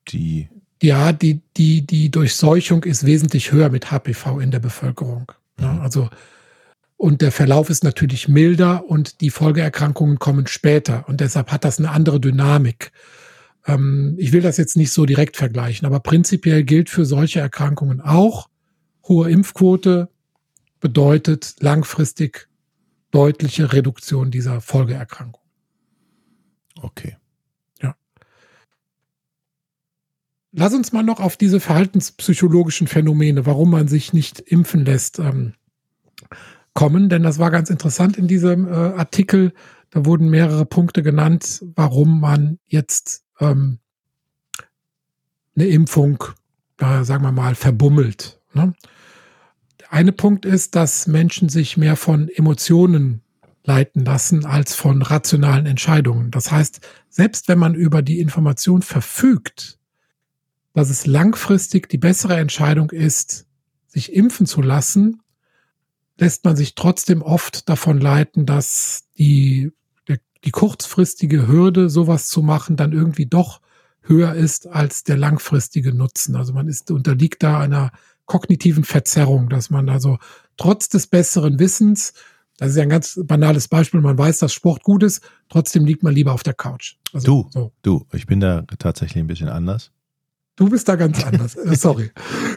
die 0.08 0.48
ja, 0.82 1.12
die, 1.12 1.40
die, 1.56 1.86
die 1.86 2.10
Durchseuchung 2.10 2.82
ist 2.82 3.06
wesentlich 3.06 3.52
höher 3.52 3.70
mit 3.70 3.92
HPV 3.92 4.40
in 4.40 4.50
der 4.50 4.58
Bevölkerung. 4.58 5.30
Ne? 5.56 5.68
Mhm. 5.68 5.80
Also 5.80 6.10
und 7.02 7.20
der 7.20 7.32
Verlauf 7.32 7.68
ist 7.68 7.82
natürlich 7.82 8.28
milder 8.28 8.88
und 8.88 9.20
die 9.22 9.30
Folgeerkrankungen 9.30 10.20
kommen 10.20 10.46
später. 10.46 11.08
Und 11.08 11.20
deshalb 11.20 11.50
hat 11.50 11.64
das 11.64 11.80
eine 11.80 11.90
andere 11.90 12.20
Dynamik. 12.20 12.92
Ähm, 13.66 14.14
ich 14.18 14.30
will 14.30 14.40
das 14.40 14.56
jetzt 14.56 14.76
nicht 14.76 14.92
so 14.92 15.04
direkt 15.04 15.36
vergleichen, 15.36 15.84
aber 15.84 15.98
prinzipiell 15.98 16.62
gilt 16.62 16.90
für 16.90 17.04
solche 17.04 17.40
Erkrankungen 17.40 18.00
auch, 18.00 18.48
hohe 19.08 19.28
Impfquote 19.30 20.10
bedeutet 20.78 21.56
langfristig 21.58 22.48
deutliche 23.10 23.72
Reduktion 23.72 24.30
dieser 24.30 24.60
Folgeerkrankung. 24.60 25.42
Okay. 26.80 27.16
Ja. 27.80 27.96
Lass 30.52 30.74
uns 30.74 30.92
mal 30.92 31.02
noch 31.02 31.18
auf 31.18 31.38
diese 31.38 31.60
verhaltenspsychologischen 31.60 32.86
Phänomene, 32.86 33.46
warum 33.46 33.70
man 33.70 33.88
sich 33.88 34.12
nicht 34.12 34.38
impfen 34.38 34.84
lässt, 34.84 35.18
ähm, 35.18 35.54
kommen, 36.74 37.08
denn 37.08 37.22
das 37.22 37.38
war 37.38 37.50
ganz 37.50 37.70
interessant 37.70 38.16
in 38.16 38.28
diesem 38.28 38.66
äh, 38.66 38.70
Artikel. 38.70 39.52
Da 39.90 40.04
wurden 40.04 40.28
mehrere 40.28 40.66
Punkte 40.66 41.02
genannt, 41.02 41.64
warum 41.74 42.20
man 42.20 42.58
jetzt 42.66 43.24
ähm, 43.40 43.78
eine 45.54 45.66
Impfung, 45.66 46.22
äh, 46.78 47.02
sagen 47.04 47.24
wir 47.24 47.32
mal, 47.32 47.54
verbummelt. 47.54 48.40
Ne? 48.52 48.74
Der 49.80 49.92
eine 49.92 50.12
Punkt 50.12 50.44
ist, 50.44 50.74
dass 50.74 51.06
Menschen 51.06 51.48
sich 51.48 51.76
mehr 51.76 51.96
von 51.96 52.28
Emotionen 52.28 53.22
leiten 53.64 54.04
lassen 54.04 54.44
als 54.44 54.74
von 54.74 55.02
rationalen 55.02 55.66
Entscheidungen. 55.66 56.30
Das 56.30 56.50
heißt, 56.50 56.80
selbst 57.08 57.48
wenn 57.48 57.58
man 57.58 57.74
über 57.74 58.02
die 58.02 58.18
Information 58.18 58.82
verfügt, 58.82 59.78
dass 60.74 60.90
es 60.90 61.06
langfristig 61.06 61.88
die 61.88 61.98
bessere 61.98 62.36
Entscheidung 62.36 62.90
ist, 62.90 63.46
sich 63.86 64.12
impfen 64.12 64.46
zu 64.46 64.62
lassen, 64.62 65.22
lässt 66.18 66.44
man 66.44 66.56
sich 66.56 66.74
trotzdem 66.74 67.22
oft 67.22 67.68
davon 67.68 68.00
leiten, 68.00 68.46
dass 68.46 69.04
die, 69.18 69.72
der, 70.08 70.18
die 70.44 70.50
kurzfristige 70.50 71.46
Hürde, 71.46 71.90
sowas 71.90 72.28
zu 72.28 72.42
machen, 72.42 72.76
dann 72.76 72.92
irgendwie 72.92 73.26
doch 73.26 73.60
höher 74.02 74.34
ist 74.34 74.66
als 74.66 75.04
der 75.04 75.16
langfristige 75.16 75.92
Nutzen. 75.92 76.36
Also 76.36 76.52
man 76.52 76.68
ist, 76.68 76.90
unterliegt 76.90 77.42
da 77.42 77.60
einer 77.60 77.92
kognitiven 78.26 78.84
Verzerrung, 78.84 79.48
dass 79.48 79.70
man 79.70 79.88
also 79.88 80.18
trotz 80.56 80.88
des 80.88 81.06
besseren 81.06 81.58
Wissens, 81.58 82.14
das 82.56 82.70
ist 82.70 82.76
ja 82.76 82.82
ein 82.82 82.88
ganz 82.88 83.18
banales 83.24 83.68
Beispiel, 83.68 84.00
man 84.00 84.18
weiß, 84.18 84.38
dass 84.38 84.52
Sport 84.52 84.82
gut 84.82 85.02
ist, 85.02 85.22
trotzdem 85.48 85.84
liegt 85.84 86.02
man 86.02 86.14
lieber 86.14 86.32
auf 86.32 86.42
der 86.42 86.54
Couch. 86.54 86.96
Also, 87.12 87.26
du, 87.26 87.50
so. 87.50 87.72
du, 87.82 88.06
ich 88.12 88.26
bin 88.26 88.40
da 88.40 88.62
tatsächlich 88.78 89.22
ein 89.22 89.26
bisschen 89.26 89.48
anders. 89.48 89.90
Du 90.56 90.68
bist 90.68 90.88
da 90.88 90.96
ganz 90.96 91.24
anders. 91.24 91.56
Äh, 91.56 91.74
sorry. 91.76 92.10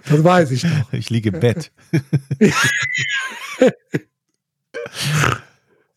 Das 0.09 0.23
weiß 0.23 0.51
ich 0.51 0.63
doch. 0.63 0.93
Ich 0.93 1.09
liege 1.09 1.29
im 1.29 1.39
Bett. 1.39 1.71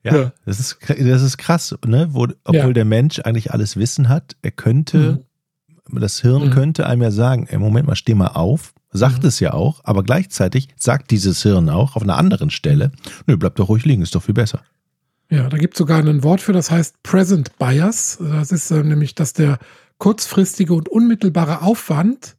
ja, 0.05 0.17
ja, 0.17 0.33
Das, 0.47 0.61
ist, 0.61 0.79
das 0.89 1.23
ist 1.23 1.39
krass, 1.39 1.77
ne? 1.85 2.09
Wo, 2.13 2.29
obwohl 2.45 2.69
ja. 2.69 2.73
der 2.73 2.85
Mensch 2.85 3.21
eigentlich 3.21 3.53
alles 3.53 3.77
Wissen 3.77 4.09
hat, 4.09 4.37
er 4.43 4.53
könnte, 4.53 5.25
mhm. 5.89 6.01
das 6.01 6.21
Hirn 6.21 6.47
mhm. 6.47 6.51
könnte 6.51 6.87
einem 6.87 7.03
ja 7.03 7.11
sagen, 7.11 7.47
ey, 7.49 7.59
Moment 7.59 7.89
mal, 7.89 7.97
steh 7.97 8.15
mal 8.15 8.29
auf, 8.29 8.75
sagt 8.91 9.23
mhm. 9.23 9.29
es 9.29 9.41
ja 9.41 9.53
auch, 9.53 9.81
aber 9.83 10.05
gleichzeitig 10.05 10.69
sagt 10.77 11.11
dieses 11.11 11.43
Hirn 11.43 11.69
auch 11.69 11.97
auf 11.97 12.03
einer 12.03 12.17
anderen 12.17 12.51
Stelle, 12.51 12.93
nö, 13.27 13.37
bleib 13.37 13.57
doch 13.57 13.69
ruhig 13.69 13.85
liegen, 13.85 14.03
ist 14.03 14.15
doch 14.15 14.23
viel 14.23 14.35
besser. 14.35 14.63
Ja, 15.31 15.49
da 15.49 15.59
gibt 15.59 15.75
es 15.75 15.79
sogar 15.79 15.99
ein 15.99 16.23
Wort 16.23 16.41
für, 16.41 16.53
das 16.53 16.71
heißt 16.71 17.03
Present 17.03 17.59
Bias. 17.59 18.19
Das 18.19 18.51
ist 18.51 18.71
äh, 18.71 18.83
nämlich, 18.83 19.15
dass 19.15 19.35
der 19.35 19.59
kurzfristige 19.99 20.75
und 20.75 20.89
unmittelbare 20.89 21.63
Aufwand 21.63 22.37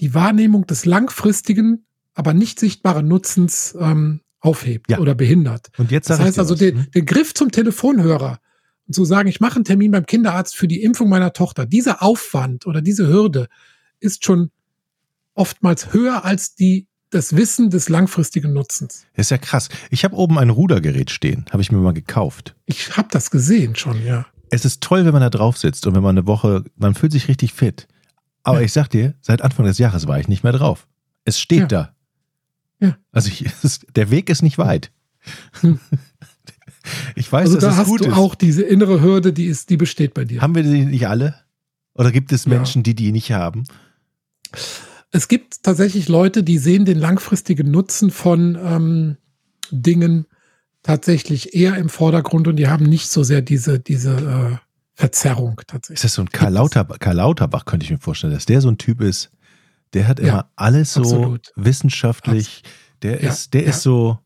die 0.00 0.14
Wahrnehmung 0.14 0.66
des 0.66 0.86
langfristigen, 0.86 1.86
aber 2.14 2.34
nicht 2.34 2.58
sichtbaren 2.58 3.06
Nutzens 3.06 3.76
ähm, 3.78 4.20
aufhebt 4.40 4.90
ja. 4.90 4.98
oder 4.98 5.14
behindert. 5.14 5.68
Und 5.78 5.90
jetzt 5.90 6.10
das 6.10 6.20
heißt 6.20 6.38
also, 6.38 6.54
den, 6.54 6.76
hm? 6.76 6.90
den 6.90 7.06
Griff 7.06 7.34
zum 7.34 7.50
Telefonhörer 7.50 8.38
und 8.86 8.94
zu 8.94 9.04
sagen, 9.04 9.28
ich 9.28 9.40
mache 9.40 9.56
einen 9.56 9.64
Termin 9.64 9.90
beim 9.90 10.06
Kinderarzt 10.06 10.56
für 10.56 10.68
die 10.68 10.82
Impfung 10.82 11.08
meiner 11.08 11.32
Tochter, 11.32 11.66
dieser 11.66 12.02
Aufwand 12.02 12.66
oder 12.66 12.82
diese 12.82 13.08
Hürde 13.08 13.48
ist 14.00 14.24
schon 14.24 14.50
oftmals 15.34 15.92
höher 15.92 16.24
als 16.24 16.54
die 16.54 16.86
das 17.10 17.36
Wissen 17.36 17.70
des 17.70 17.88
langfristigen 17.88 18.52
Nutzens. 18.52 19.06
ist 19.22 19.30
ja 19.30 19.38
krass. 19.38 19.68
Ich 19.90 20.04
habe 20.04 20.16
oben 20.16 20.36
ein 20.36 20.50
Rudergerät 20.50 21.12
stehen, 21.12 21.46
habe 21.52 21.62
ich 21.62 21.70
mir 21.70 21.78
mal 21.78 21.92
gekauft. 21.92 22.56
Ich 22.66 22.96
habe 22.96 23.08
das 23.10 23.30
gesehen 23.30 23.76
schon, 23.76 24.04
ja 24.04 24.26
es 24.54 24.64
ist 24.64 24.82
toll, 24.82 25.04
wenn 25.04 25.12
man 25.12 25.22
da 25.22 25.30
drauf 25.30 25.58
sitzt 25.58 25.86
und 25.86 25.94
wenn 25.94 26.02
man 26.02 26.16
eine 26.16 26.26
Woche, 26.26 26.64
man 26.76 26.94
fühlt 26.94 27.12
sich 27.12 27.28
richtig 27.28 27.52
fit. 27.52 27.88
Aber 28.42 28.60
ja. 28.60 28.64
ich 28.64 28.72
sag 28.72 28.88
dir, 28.88 29.14
seit 29.20 29.42
Anfang 29.42 29.66
des 29.66 29.78
Jahres 29.78 30.06
war 30.06 30.18
ich 30.20 30.28
nicht 30.28 30.44
mehr 30.44 30.52
drauf. 30.52 30.86
Es 31.24 31.40
steht 31.40 31.60
ja. 31.60 31.66
da. 31.66 31.94
Ja. 32.80 32.96
Also 33.12 33.28
ich, 33.28 33.46
es, 33.62 33.80
der 33.94 34.10
Weg 34.10 34.30
ist 34.30 34.42
nicht 34.42 34.58
weit. 34.58 34.90
Hm. 35.60 35.78
Ich 37.14 37.32
weiß, 37.32 37.46
also 37.46 37.54
dass 37.54 37.64
da 37.64 37.70
es 37.70 37.76
hast 37.78 37.86
gut 37.86 38.00
du 38.02 38.08
ist. 38.10 38.14
auch 38.14 38.34
diese 38.34 38.62
innere 38.62 39.00
Hürde, 39.00 39.32
die 39.32 39.46
ist, 39.46 39.70
die 39.70 39.78
besteht 39.78 40.12
bei 40.12 40.26
dir. 40.26 40.42
Haben 40.42 40.54
wir 40.54 40.62
die 40.62 40.84
nicht 40.84 41.08
alle? 41.08 41.34
Oder 41.94 42.12
gibt 42.12 42.30
es 42.30 42.44
Menschen, 42.44 42.82
die 42.82 42.94
die 42.94 43.10
nicht 43.10 43.32
haben? 43.32 43.64
Es 45.10 45.28
gibt 45.28 45.62
tatsächlich 45.62 46.08
Leute, 46.08 46.42
die 46.42 46.58
sehen 46.58 46.84
den 46.84 46.98
langfristigen 46.98 47.70
Nutzen 47.70 48.10
von 48.10 48.58
ähm, 48.62 49.16
Dingen 49.70 50.26
tatsächlich 50.84 51.54
eher 51.54 51.76
im 51.76 51.88
Vordergrund 51.88 52.46
und 52.46 52.56
die 52.56 52.68
haben 52.68 52.84
nicht 52.84 53.10
so 53.10 53.24
sehr 53.24 53.42
diese, 53.42 53.80
diese 53.80 54.12
äh, 54.12 54.56
Verzerrung 54.94 55.60
tatsächlich. 55.66 55.96
Ist 55.96 56.04
das 56.04 56.14
so 56.14 56.22
ein 56.22 56.28
Karl, 56.28 56.52
Lauterbach, 56.52 57.00
Karl 57.00 57.16
Lauterbach, 57.16 57.64
könnte 57.64 57.84
ich 57.84 57.90
mir 57.90 57.98
vorstellen, 57.98 58.32
dass 58.32 58.46
der 58.46 58.60
so 58.60 58.68
ein 58.68 58.78
Typ 58.78 59.00
ist, 59.00 59.32
der 59.94 60.06
hat 60.06 60.20
immer 60.20 60.28
ja, 60.28 60.50
alles 60.54 60.92
so 60.94 61.00
absolut. 61.00 61.52
wissenschaftlich, 61.56 62.62
der 63.02 63.22
ja, 63.22 63.30
ist, 63.30 63.54
der 63.54 63.62
ja. 63.62 63.70
ist 63.70 63.82
so 63.82 64.18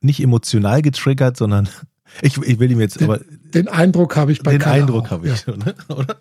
nicht 0.00 0.20
emotional 0.20 0.82
getriggert, 0.82 1.36
sondern 1.36 1.68
ich, 2.22 2.36
ich 2.38 2.58
will 2.60 2.70
ihm 2.70 2.80
jetzt 2.80 3.00
den, 3.00 3.10
aber. 3.10 3.20
Den 3.54 3.66
Eindruck 3.68 4.14
habe 4.16 4.30
ich 4.30 4.42
bei 4.42 4.52
Den 4.52 4.60
Karl 4.60 4.82
Eindruck 4.82 5.10
habe 5.10 5.28
ich 5.28 5.40
schon, 5.40 5.58
ne? 5.58 5.74
oder? 5.88 6.20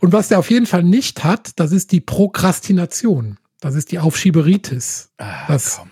Und 0.00 0.12
was 0.12 0.28
der 0.28 0.38
auf 0.38 0.50
jeden 0.50 0.66
Fall 0.66 0.82
nicht 0.82 1.24
hat, 1.24 1.52
das 1.56 1.72
ist 1.72 1.90
die 1.90 2.00
Prokrastination. 2.00 3.38
Das 3.60 3.74
ist 3.74 3.90
die 3.90 3.98
Aufschieberitis. 3.98 5.10
Ah, 5.18 5.46
das, 5.48 5.78
komm. 5.78 5.90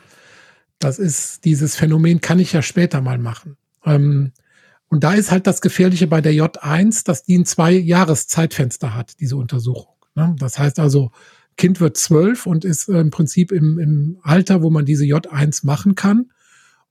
Das 0.78 0.98
ist 0.98 1.44
dieses 1.44 1.76
Phänomen, 1.76 2.20
kann 2.20 2.38
ich 2.38 2.52
ja 2.52 2.62
später 2.62 3.00
mal 3.00 3.18
machen. 3.18 3.56
Ähm, 3.84 4.32
und 4.88 5.04
da 5.04 5.14
ist 5.14 5.30
halt 5.30 5.46
das 5.46 5.60
Gefährliche 5.60 6.06
bei 6.06 6.20
der 6.20 6.32
J1, 6.32 7.04
dass 7.04 7.24
die 7.24 7.38
ein 7.38 7.44
zwei 7.44 7.72
Jahres 7.72 8.28
Zeitfenster 8.28 8.94
hat, 8.94 9.18
diese 9.20 9.36
Untersuchung. 9.36 9.94
Ne? 10.14 10.34
Das 10.38 10.58
heißt 10.58 10.78
also, 10.78 11.10
Kind 11.56 11.80
wird 11.80 11.96
zwölf 11.96 12.46
und 12.46 12.64
ist 12.64 12.88
äh, 12.88 13.00
im 13.00 13.10
Prinzip 13.10 13.50
im, 13.50 13.78
im 13.78 14.18
Alter, 14.22 14.62
wo 14.62 14.70
man 14.70 14.84
diese 14.84 15.04
J1 15.04 15.64
machen 15.64 15.94
kann. 15.94 16.30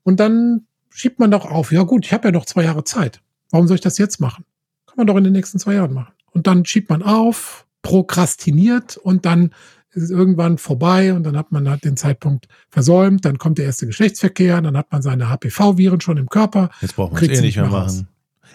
Und 0.04 0.20
dann 0.20 0.68
schiebt 0.90 1.20
man 1.20 1.32
doch 1.32 1.46
auf, 1.46 1.72
ja 1.72 1.84
gut, 1.84 2.06
ich 2.06 2.14
habe 2.14 2.28
ja 2.28 2.32
noch 2.32 2.46
zwei 2.46 2.64
Jahre 2.64 2.84
Zeit. 2.84 3.22
Warum 3.52 3.68
soll 3.68 3.76
ich 3.76 3.82
das 3.82 3.98
jetzt 3.98 4.20
machen? 4.20 4.46
Kann 4.88 4.98
man 4.98 5.08
doch 5.08 5.18
in 5.18 5.24
den 5.24 5.34
nächsten 5.34 5.60
zwei 5.60 5.76
Jahren 5.76 5.94
machen. 5.94 6.14
Und 6.32 6.48
dann 6.48 6.66
schiebt 6.66 6.90
man 6.90 7.04
auf, 7.04 7.66
prokrastiniert 7.82 8.98
und 8.98 9.26
dann 9.26 9.52
ist 9.96 10.12
irgendwann 10.12 10.58
vorbei 10.58 11.14
und 11.14 11.24
dann 11.24 11.38
hat 11.38 11.52
man 11.52 11.70
halt 11.70 11.84
den 11.84 11.98
Zeitpunkt 11.98 12.48
versäumt, 12.70 13.26
dann 13.26 13.38
kommt 13.38 13.58
der 13.58 13.66
erste 13.66 13.88
Geschlechtsverkehr, 13.88 14.62
dann 14.62 14.78
hat 14.78 14.92
man 14.92 15.02
seine 15.02 15.30
HPV-Viren 15.30 16.02
schon 16.02 16.18
im 16.18 16.30
Körper. 16.30 16.70
Jetzt 16.82 16.96
braucht 16.96 17.14
man 17.14 17.24
es 17.24 17.40
eh 17.40 17.42
nicht 17.42 17.58
mehr 17.58 17.68
machen. 17.68 18.08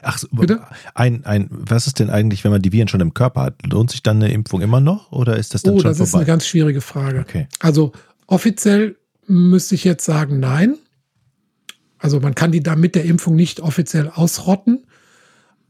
Ach, 0.02 0.23
Bitte? 0.32 0.62
Ein, 0.94 1.25
ein, 1.25 1.49
was 1.50 1.87
ist 1.87 1.99
denn 1.99 2.11
eigentlich, 2.11 2.44
wenn 2.44 2.52
man 2.52 2.62
die 2.62 2.73
Viren 2.73 2.88
schon 2.88 3.00
im 3.00 3.14
Körper 3.14 3.42
hat? 3.42 3.66
Lohnt 3.66 3.90
sich 3.90 4.02
dann 4.02 4.16
eine 4.16 4.32
Impfung 4.32 4.62
immer 4.62 4.80
noch 4.80 5.12
oder 5.12 5.37
ist 5.37 5.54
das 5.54 5.62
dann 5.62 5.75
oh, 5.75 5.76
schon 5.78 5.94
vorbei? 5.94 5.97
Oh, 5.97 5.99
das 5.99 6.09
ist 6.09 6.14
eine 6.14 6.25
ganz 6.25 6.47
schwierige 6.47 6.80
Frage. 6.80 7.20
Okay. 7.20 7.49
Also 7.59 7.92
offiziell 8.26 8.97
müsste 9.26 9.75
ich 9.75 9.85
jetzt 9.85 10.04
sagen, 10.04 10.40
nein. 10.40 10.76
Also 11.99 12.20
man 12.20 12.35
kann 12.35 12.52
die 12.52 12.62
da 12.62 12.76
mit 12.76 12.94
der 12.94 13.04
Impfung 13.04 13.37
nicht 13.37 13.61
offiziell 13.61 14.09
ausrotten, 14.09 14.87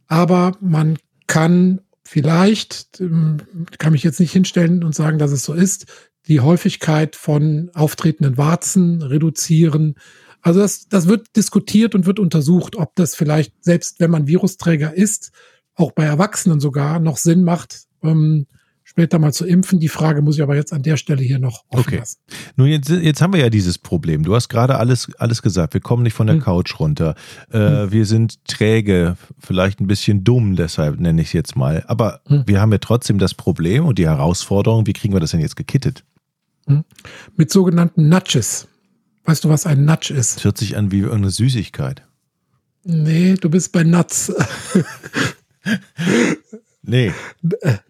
aber 0.06 0.52
man 0.60 0.96
kann 1.26 1.80
vielleicht, 2.11 3.00
ähm, 3.00 3.37
kann 3.79 3.93
mich 3.93 4.02
jetzt 4.02 4.19
nicht 4.19 4.33
hinstellen 4.33 4.83
und 4.83 4.97
sagen, 4.97 5.19
dass 5.19 5.31
es 5.31 5.45
so 5.45 5.55
ist, 5.55 5.87
die 6.26 6.40
Häufigkeit 6.40 7.14
von 7.14 7.71
auftretenden 7.73 8.37
Warzen 8.37 9.00
reduzieren. 9.00 9.95
Also 10.43 10.59
das, 10.59 10.88
das 10.88 11.07
wird 11.07 11.37
diskutiert 11.37 11.95
und 11.95 12.07
wird 12.07 12.19
untersucht, 12.19 12.75
ob 12.75 12.97
das 12.97 13.14
vielleicht, 13.14 13.55
selbst 13.61 14.00
wenn 14.00 14.11
man 14.11 14.26
Virusträger 14.26 14.93
ist, 14.93 15.31
auch 15.76 15.93
bei 15.93 16.05
Erwachsenen 16.05 16.59
sogar 16.59 16.99
noch 16.99 17.17
Sinn 17.17 17.45
macht, 17.45 17.85
ähm, 18.02 18.49
später 18.90 19.20
mal 19.20 19.32
zu 19.32 19.47
impfen. 19.47 19.78
Die 19.78 19.88
Frage 19.88 20.20
muss 20.20 20.35
ich 20.35 20.42
aber 20.42 20.56
jetzt 20.56 20.73
an 20.73 20.82
der 20.82 20.97
Stelle 20.97 21.23
hier 21.23 21.38
noch 21.38 21.62
offen 21.68 21.80
okay. 21.87 21.99
lassen. 21.99 22.18
Nun, 22.56 22.66
jetzt, 22.66 22.88
jetzt 22.88 23.23
haben 23.23 23.32
wir 23.32 23.38
ja 23.38 23.49
dieses 23.49 23.78
Problem. 23.78 24.25
Du 24.25 24.35
hast 24.35 24.49
gerade 24.49 24.78
alles, 24.78 25.14
alles 25.16 25.42
gesagt. 25.42 25.75
Wir 25.75 25.80
kommen 25.80 26.02
nicht 26.02 26.14
von 26.14 26.26
der 26.26 26.37
hm. 26.37 26.42
Couch 26.42 26.80
runter. 26.80 27.14
Äh, 27.52 27.59
hm. 27.59 27.92
Wir 27.92 28.04
sind 28.04 28.44
träge, 28.47 29.16
vielleicht 29.38 29.80
ein 29.80 29.87
bisschen 29.87 30.25
dumm, 30.25 30.56
deshalb 30.56 30.99
nenne 30.99 31.23
ich 31.23 31.28
es 31.28 31.32
jetzt 31.35 31.54
mal. 31.54 31.85
Aber 31.87 32.20
hm. 32.26 32.42
wir 32.47 32.61
haben 32.61 32.73
ja 32.73 32.78
trotzdem 32.78 33.18
das 33.18 33.32
Problem 33.35 33.87
und 33.87 33.97
die 33.99 34.09
Herausforderung, 34.09 34.88
wie 34.88 34.92
kriegen 34.92 35.14
wir 35.14 35.20
das 35.20 35.30
denn 35.30 35.40
jetzt 35.40 35.54
gekittet? 35.54 36.02
Hm. 36.66 36.82
Mit 37.37 37.52
sogenannten 37.52 38.09
Nudges. 38.09 38.66
Weißt 39.25 39.44
du, 39.44 39.50
was 39.50 39.66
ein 39.66 39.85
Nudge 39.85 40.12
ist? 40.12 40.37
Das 40.37 40.44
hört 40.44 40.59
sich 40.59 40.76
an 40.76 40.90
wie 40.90 40.99
irgendeine 40.99 41.30
Süßigkeit. 41.30 42.02
Nee, 42.82 43.35
du 43.40 43.50
bist 43.50 43.70
bei 43.70 43.85
Nuts. 43.85 44.32
Nee. 46.82 47.12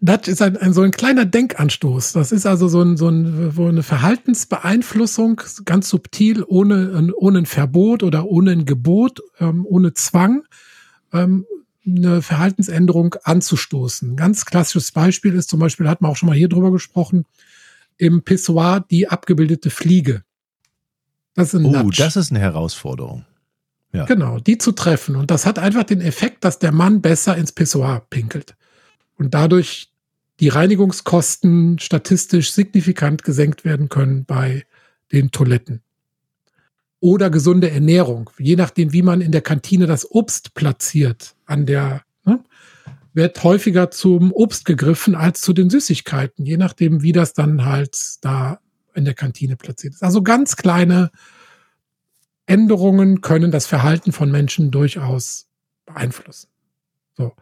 Das 0.01 0.27
ist 0.27 0.41
ein, 0.41 0.57
ein, 0.57 0.73
so 0.73 0.81
ein 0.81 0.91
kleiner 0.91 1.25
Denkanstoß. 1.25 2.13
Das 2.13 2.31
ist 2.31 2.45
also 2.45 2.67
so, 2.67 2.81
ein, 2.81 2.97
so, 2.97 3.07
ein, 3.07 3.51
so 3.51 3.67
eine 3.67 3.83
Verhaltensbeeinflussung, 3.83 5.41
ganz 5.63 5.89
subtil, 5.89 6.43
ohne, 6.45 7.13
ohne 7.15 7.39
ein 7.39 7.45
Verbot 7.45 8.03
oder 8.03 8.25
ohne 8.25 8.51
ein 8.51 8.65
Gebot, 8.65 9.21
ähm, 9.39 9.65
ohne 9.65 9.93
Zwang, 9.93 10.43
ähm, 11.13 11.45
eine 11.85 12.21
Verhaltensänderung 12.21 13.15
anzustoßen. 13.23 14.11
Ein 14.11 14.15
ganz 14.17 14.45
klassisches 14.45 14.91
Beispiel 14.91 15.35
ist 15.35 15.49
zum 15.49 15.59
Beispiel, 15.59 15.87
hat 15.87 16.01
man 16.01 16.11
auch 16.11 16.17
schon 16.17 16.27
mal 16.27 16.37
hier 16.37 16.49
drüber 16.49 16.71
gesprochen, 16.71 17.25
im 17.97 18.23
Pissoir 18.23 18.85
die 18.91 19.07
abgebildete 19.07 19.69
Fliege. 19.69 20.23
Das 21.33 21.53
ist 21.53 21.59
ein 21.59 21.65
Oh, 21.65 21.71
Nudge. 21.71 22.03
das 22.03 22.17
ist 22.17 22.31
eine 22.31 22.39
Herausforderung. 22.39 23.25
Ja. 23.93 24.05
Genau, 24.05 24.39
die 24.39 24.57
zu 24.57 24.73
treffen. 24.73 25.15
Und 25.15 25.31
das 25.31 25.45
hat 25.45 25.59
einfach 25.59 25.83
den 25.83 26.01
Effekt, 26.01 26.43
dass 26.43 26.59
der 26.59 26.71
Mann 26.71 27.01
besser 27.01 27.37
ins 27.37 27.53
Pissoir 27.53 28.05
pinkelt 28.09 28.55
und 29.17 29.33
dadurch 29.33 29.91
die 30.39 30.49
Reinigungskosten 30.49 31.77
statistisch 31.79 32.51
signifikant 32.51 33.23
gesenkt 33.23 33.63
werden 33.63 33.89
können 33.89 34.25
bei 34.25 34.65
den 35.11 35.31
Toiletten. 35.31 35.81
Oder 36.99 37.29
gesunde 37.29 37.69
Ernährung. 37.69 38.29
Je 38.37 38.55
nachdem, 38.55 38.93
wie 38.93 39.01
man 39.01 39.21
in 39.21 39.31
der 39.31 39.41
Kantine 39.41 39.87
das 39.87 40.09
Obst 40.09 40.53
platziert, 40.53 41.35
an 41.45 41.65
der 41.65 42.03
ne, 42.25 42.43
wird 43.13 43.43
häufiger 43.43 43.91
zum 43.91 44.31
Obst 44.31 44.65
gegriffen 44.65 45.15
als 45.15 45.41
zu 45.41 45.53
den 45.53 45.69
Süßigkeiten, 45.69 46.45
je 46.45 46.57
nachdem, 46.57 47.01
wie 47.01 47.11
das 47.11 47.33
dann 47.33 47.65
halt 47.65 47.97
da 48.21 48.59
in 48.93 49.05
der 49.05 49.13
Kantine 49.13 49.57
platziert 49.57 49.93
ist. 49.93 50.03
Also 50.03 50.21
ganz 50.21 50.55
kleine 50.55 51.11
Änderungen 52.45 53.21
können 53.21 53.51
das 53.51 53.67
Verhalten 53.67 54.11
von 54.11 54.31
Menschen 54.31 54.71
durchaus 54.71 55.47
beeinflussen. 55.85 56.49
So. 57.15 57.33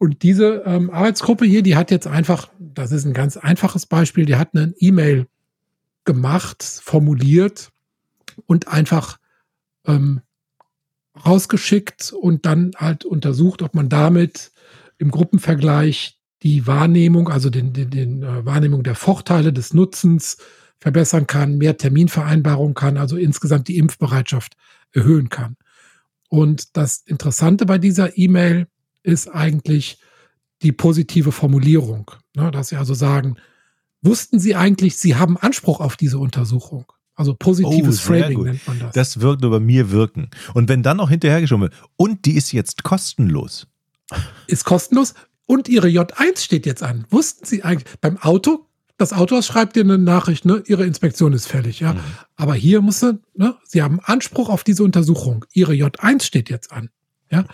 Und 0.00 0.22
diese 0.22 0.62
ähm, 0.64 0.88
Arbeitsgruppe 0.88 1.44
hier, 1.44 1.62
die 1.62 1.76
hat 1.76 1.90
jetzt 1.90 2.06
einfach, 2.06 2.48
das 2.58 2.90
ist 2.90 3.04
ein 3.04 3.12
ganz 3.12 3.36
einfaches 3.36 3.84
Beispiel, 3.84 4.24
die 4.24 4.36
hat 4.36 4.54
eine 4.54 4.72
E-Mail 4.78 5.26
gemacht, 6.06 6.62
formuliert 6.62 7.70
und 8.46 8.68
einfach 8.68 9.18
ähm, 9.86 10.22
rausgeschickt 11.26 12.14
und 12.14 12.46
dann 12.46 12.70
halt 12.78 13.04
untersucht, 13.04 13.60
ob 13.60 13.74
man 13.74 13.90
damit 13.90 14.52
im 14.96 15.10
Gruppenvergleich 15.10 16.18
die 16.42 16.66
Wahrnehmung, 16.66 17.28
also 17.28 17.50
den, 17.50 17.74
den, 17.74 17.90
den 17.90 18.22
äh, 18.22 18.46
Wahrnehmung 18.46 18.82
der 18.82 18.94
Vorteile 18.94 19.52
des 19.52 19.74
Nutzens 19.74 20.38
verbessern 20.78 21.26
kann, 21.26 21.58
mehr 21.58 21.76
Terminvereinbarungen 21.76 22.72
kann, 22.72 22.96
also 22.96 23.18
insgesamt 23.18 23.68
die 23.68 23.76
Impfbereitschaft 23.76 24.56
erhöhen 24.92 25.28
kann. 25.28 25.58
Und 26.30 26.78
das 26.78 27.02
Interessante 27.04 27.66
bei 27.66 27.76
dieser 27.76 28.16
E-Mail 28.16 28.66
ist 29.02 29.28
eigentlich 29.28 29.98
die 30.62 30.72
positive 30.72 31.32
Formulierung. 31.32 32.10
Ne, 32.36 32.50
dass 32.50 32.68
sie 32.68 32.76
also 32.76 32.94
sagen, 32.94 33.36
wussten 34.02 34.38
Sie 34.38 34.54
eigentlich, 34.54 34.96
Sie 34.96 35.16
haben 35.16 35.36
Anspruch 35.36 35.80
auf 35.80 35.96
diese 35.96 36.18
Untersuchung? 36.18 36.84
Also 37.14 37.34
positives 37.34 38.00
oh, 38.02 38.12
Framing 38.12 38.42
nennt 38.44 38.66
man 38.66 38.78
das. 38.78 38.94
Das 38.94 39.16
nur 39.42 39.50
bei 39.50 39.60
mir 39.60 39.90
wirken. 39.90 40.30
Und 40.54 40.68
wenn 40.68 40.82
dann 40.82 40.96
noch 40.96 41.10
hinterhergeschoben 41.10 41.62
wird, 41.62 41.74
und 41.96 42.24
die 42.24 42.36
ist 42.36 42.52
jetzt 42.52 42.82
kostenlos. 42.82 43.66
Ist 44.46 44.64
kostenlos 44.64 45.14
und 45.46 45.68
Ihre 45.68 45.88
J1 45.88 46.38
steht 46.38 46.66
jetzt 46.66 46.82
an. 46.82 47.04
Wussten 47.10 47.44
Sie 47.44 47.62
eigentlich, 47.62 47.92
beim 48.00 48.16
Auto, 48.18 48.66
das 48.96 49.12
Autohaus 49.12 49.46
schreibt 49.46 49.76
dir 49.76 49.82
eine 49.82 49.98
Nachricht, 49.98 50.44
ne, 50.44 50.62
Ihre 50.66 50.86
Inspektion 50.86 51.32
ist 51.32 51.46
fällig, 51.46 51.80
ja. 51.80 51.94
Mhm. 51.94 52.00
Aber 52.36 52.54
hier 52.54 52.80
muss 52.80 53.00
ne, 53.02 53.56
Sie 53.64 53.82
haben 53.82 54.00
Anspruch 54.00 54.48
auf 54.48 54.64
diese 54.64 54.84
Untersuchung. 54.84 55.44
Ihre 55.52 55.72
J1 55.72 56.22
steht 56.22 56.48
jetzt 56.48 56.72
an, 56.72 56.90
ja 57.30 57.44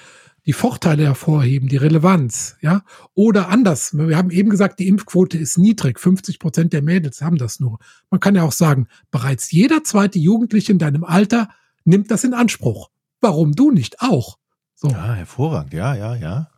die 0.47 0.53
Vorteile 0.53 1.05
hervorheben, 1.05 1.69
die 1.69 1.77
Relevanz, 1.77 2.57
ja. 2.61 2.83
Oder 3.15 3.49
anders, 3.49 3.97
wir 3.97 4.17
haben 4.17 4.31
eben 4.31 4.49
gesagt, 4.49 4.79
die 4.79 4.87
Impfquote 4.87 5.37
ist 5.37 5.59
niedrig, 5.59 5.99
50 5.99 6.39
Prozent 6.39 6.73
der 6.73 6.83
Mädels 6.83 7.21
haben 7.21 7.37
das 7.37 7.59
nur. 7.59 7.79
Man 8.11 8.21
kann 8.21 8.37
ja 8.37 8.45
auch 8.45 8.53
sagen, 8.53 8.87
bereits 9.11 9.51
jeder 9.51 9.83
zweite 9.83 10.19
Jugendliche 10.19 10.73
in 10.73 10.79
deinem 10.79 11.03
Alter 11.03 11.49
nimmt 11.85 12.11
das 12.11 12.23
in 12.23 12.33
Anspruch. 12.33 12.91
Warum 13.21 13.53
du 13.53 13.73
nicht 13.73 14.01
auch? 14.01 14.39
So. 14.75 14.89
Ja, 14.89 15.15
hervorragend, 15.15 15.75
ja, 15.75 15.95
ja, 15.95 16.15
ja. 16.15 16.51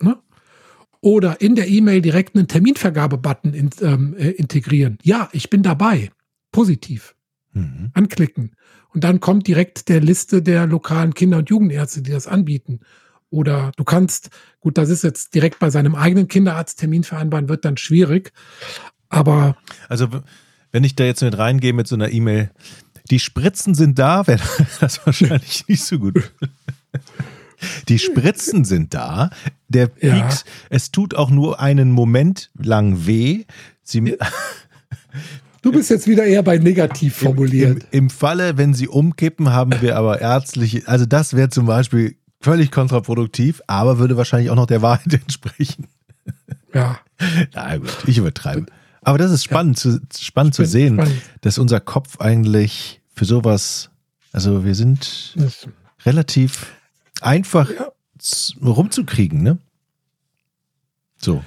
Ne? 0.00 0.18
Oder 1.00 1.40
in 1.40 1.54
der 1.54 1.68
E-Mail 1.68 2.02
direkt 2.02 2.34
einen 2.34 2.48
Terminvergabebutton 2.48 3.54
in, 3.54 3.70
ähm, 3.80 4.14
äh, 4.18 4.30
integrieren. 4.30 4.98
Ja, 5.02 5.28
ich 5.32 5.50
bin 5.50 5.62
dabei. 5.62 6.10
Positiv. 6.50 7.14
Mhm. 7.52 7.90
Anklicken. 7.94 8.56
Und 8.92 9.04
dann 9.04 9.20
kommt 9.20 9.46
direkt 9.46 9.88
der 9.88 10.00
Liste 10.00 10.42
der 10.42 10.66
lokalen 10.66 11.14
Kinder- 11.14 11.38
und 11.38 11.50
Jugendärzte, 11.50 12.02
die 12.02 12.10
das 12.10 12.26
anbieten. 12.26 12.80
Oder 13.30 13.72
du 13.76 13.84
kannst, 13.84 14.30
gut, 14.60 14.76
das 14.76 14.90
ist 14.90 15.04
jetzt 15.04 15.34
direkt 15.34 15.58
bei 15.60 15.70
seinem 15.70 15.94
eigenen 15.94 16.28
Kinderarzttermin 16.28 17.04
vereinbaren, 17.04 17.48
wird 17.48 17.64
dann 17.64 17.76
schwierig. 17.76 18.32
Aber. 19.08 19.56
Also, 19.88 20.08
wenn 20.72 20.84
ich 20.84 20.96
da 20.96 21.04
jetzt 21.04 21.22
mit 21.22 21.38
reingehe 21.38 21.72
mit 21.72 21.86
so 21.86 21.94
einer 21.94 22.10
E-Mail, 22.10 22.50
die 23.10 23.20
Spritzen 23.20 23.74
sind 23.74 23.98
da, 23.98 24.26
wäre 24.26 24.42
das 24.80 25.04
wahrscheinlich 25.06 25.64
nicht 25.68 25.84
so 25.84 25.98
gut. 25.98 26.32
Die 27.88 27.98
Spritzen 27.98 28.64
sind 28.64 28.94
da. 28.94 29.30
Der 29.68 29.86
Pieks, 29.86 30.44
ja. 30.46 30.52
es 30.70 30.90
tut 30.90 31.14
auch 31.14 31.30
nur 31.30 31.60
einen 31.60 31.92
Moment 31.92 32.50
lang 32.56 33.06
weh. 33.06 33.44
Sie, 33.82 34.16
Du 35.62 35.72
bist 35.72 35.90
jetzt 35.90 36.06
wieder 36.06 36.24
eher 36.24 36.42
bei 36.42 36.56
negativ 36.56 37.16
formuliert. 37.16 37.70
Im, 37.70 37.76
im, 37.76 37.86
Im, 37.90 38.10
Falle, 38.10 38.56
wenn 38.56 38.72
sie 38.72 38.88
umkippen, 38.88 39.52
haben 39.52 39.82
wir 39.82 39.96
aber 39.96 40.20
ärztliche, 40.20 40.82
also 40.86 41.04
das 41.04 41.34
wäre 41.36 41.50
zum 41.50 41.66
Beispiel 41.66 42.16
völlig 42.40 42.70
kontraproduktiv, 42.70 43.60
aber 43.66 43.98
würde 43.98 44.16
wahrscheinlich 44.16 44.50
auch 44.50 44.56
noch 44.56 44.66
der 44.66 44.82
Wahrheit 44.82 45.12
entsprechen. 45.22 45.86
Ja. 46.72 46.98
Na 47.54 47.76
gut, 47.76 47.96
ich 48.06 48.18
übertreibe. 48.18 48.66
Aber 49.02 49.18
das 49.18 49.30
ist 49.30 49.44
spannend, 49.44 49.82
ja. 49.84 49.92
zu, 49.92 50.00
spannend 50.18 50.54
zu 50.54 50.64
sehen, 50.64 50.94
spannend. 50.94 51.22
dass 51.42 51.58
unser 51.58 51.80
Kopf 51.80 52.20
eigentlich 52.20 53.00
für 53.14 53.24
sowas, 53.24 53.90
also 54.32 54.64
wir 54.64 54.74
sind 54.74 55.34
das 55.36 55.66
relativ 56.04 56.66
einfach 57.20 57.70
ja. 57.70 57.92
rumzukriegen, 58.62 59.42
ne? 59.42 59.58
So. 61.18 61.44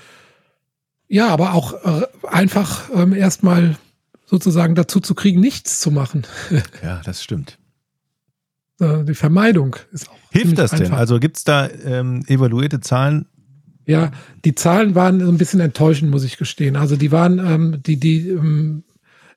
Ja, 1.08 1.30
aber 1.30 1.54
auch 1.54 1.74
äh, 1.84 2.08
einfach 2.28 2.90
ähm, 2.94 3.14
erstmal 3.14 3.78
sozusagen 4.26 4.76
dazu 4.76 5.00
zu 5.00 5.16
kriegen, 5.16 5.40
nichts 5.40 5.80
zu 5.80 5.92
machen. 5.92 6.26
ja, 6.84 7.02
das 7.04 7.24
stimmt. 7.24 7.58
Die 9.08 9.16
Vermeidung 9.16 9.76
ist 9.92 10.10
auch. 10.10 10.18
Hilft 10.32 10.58
das 10.58 10.72
denn? 10.72 10.94
Also 10.94 11.20
gibt 11.20 11.38
es 11.38 11.44
da 11.44 11.70
ähm, 11.70 12.24
evaluierte 12.28 12.80
Zahlen? 12.80 13.28
Ja, 13.86 14.12
die 14.46 14.56
Zahlen 14.56 14.96
waren 14.96 15.22
ein 15.22 15.38
bisschen 15.38 15.60
enttäuschend, 15.60 16.10
muss 16.10 16.24
ich 16.24 16.38
gestehen. 16.38 16.76
Also 16.76 16.96
die 16.96 17.12
waren, 17.12 17.40
ähm, 17.40 17.84
die, 17.84 18.00
die 18.00 18.30
ähm, 18.30 18.84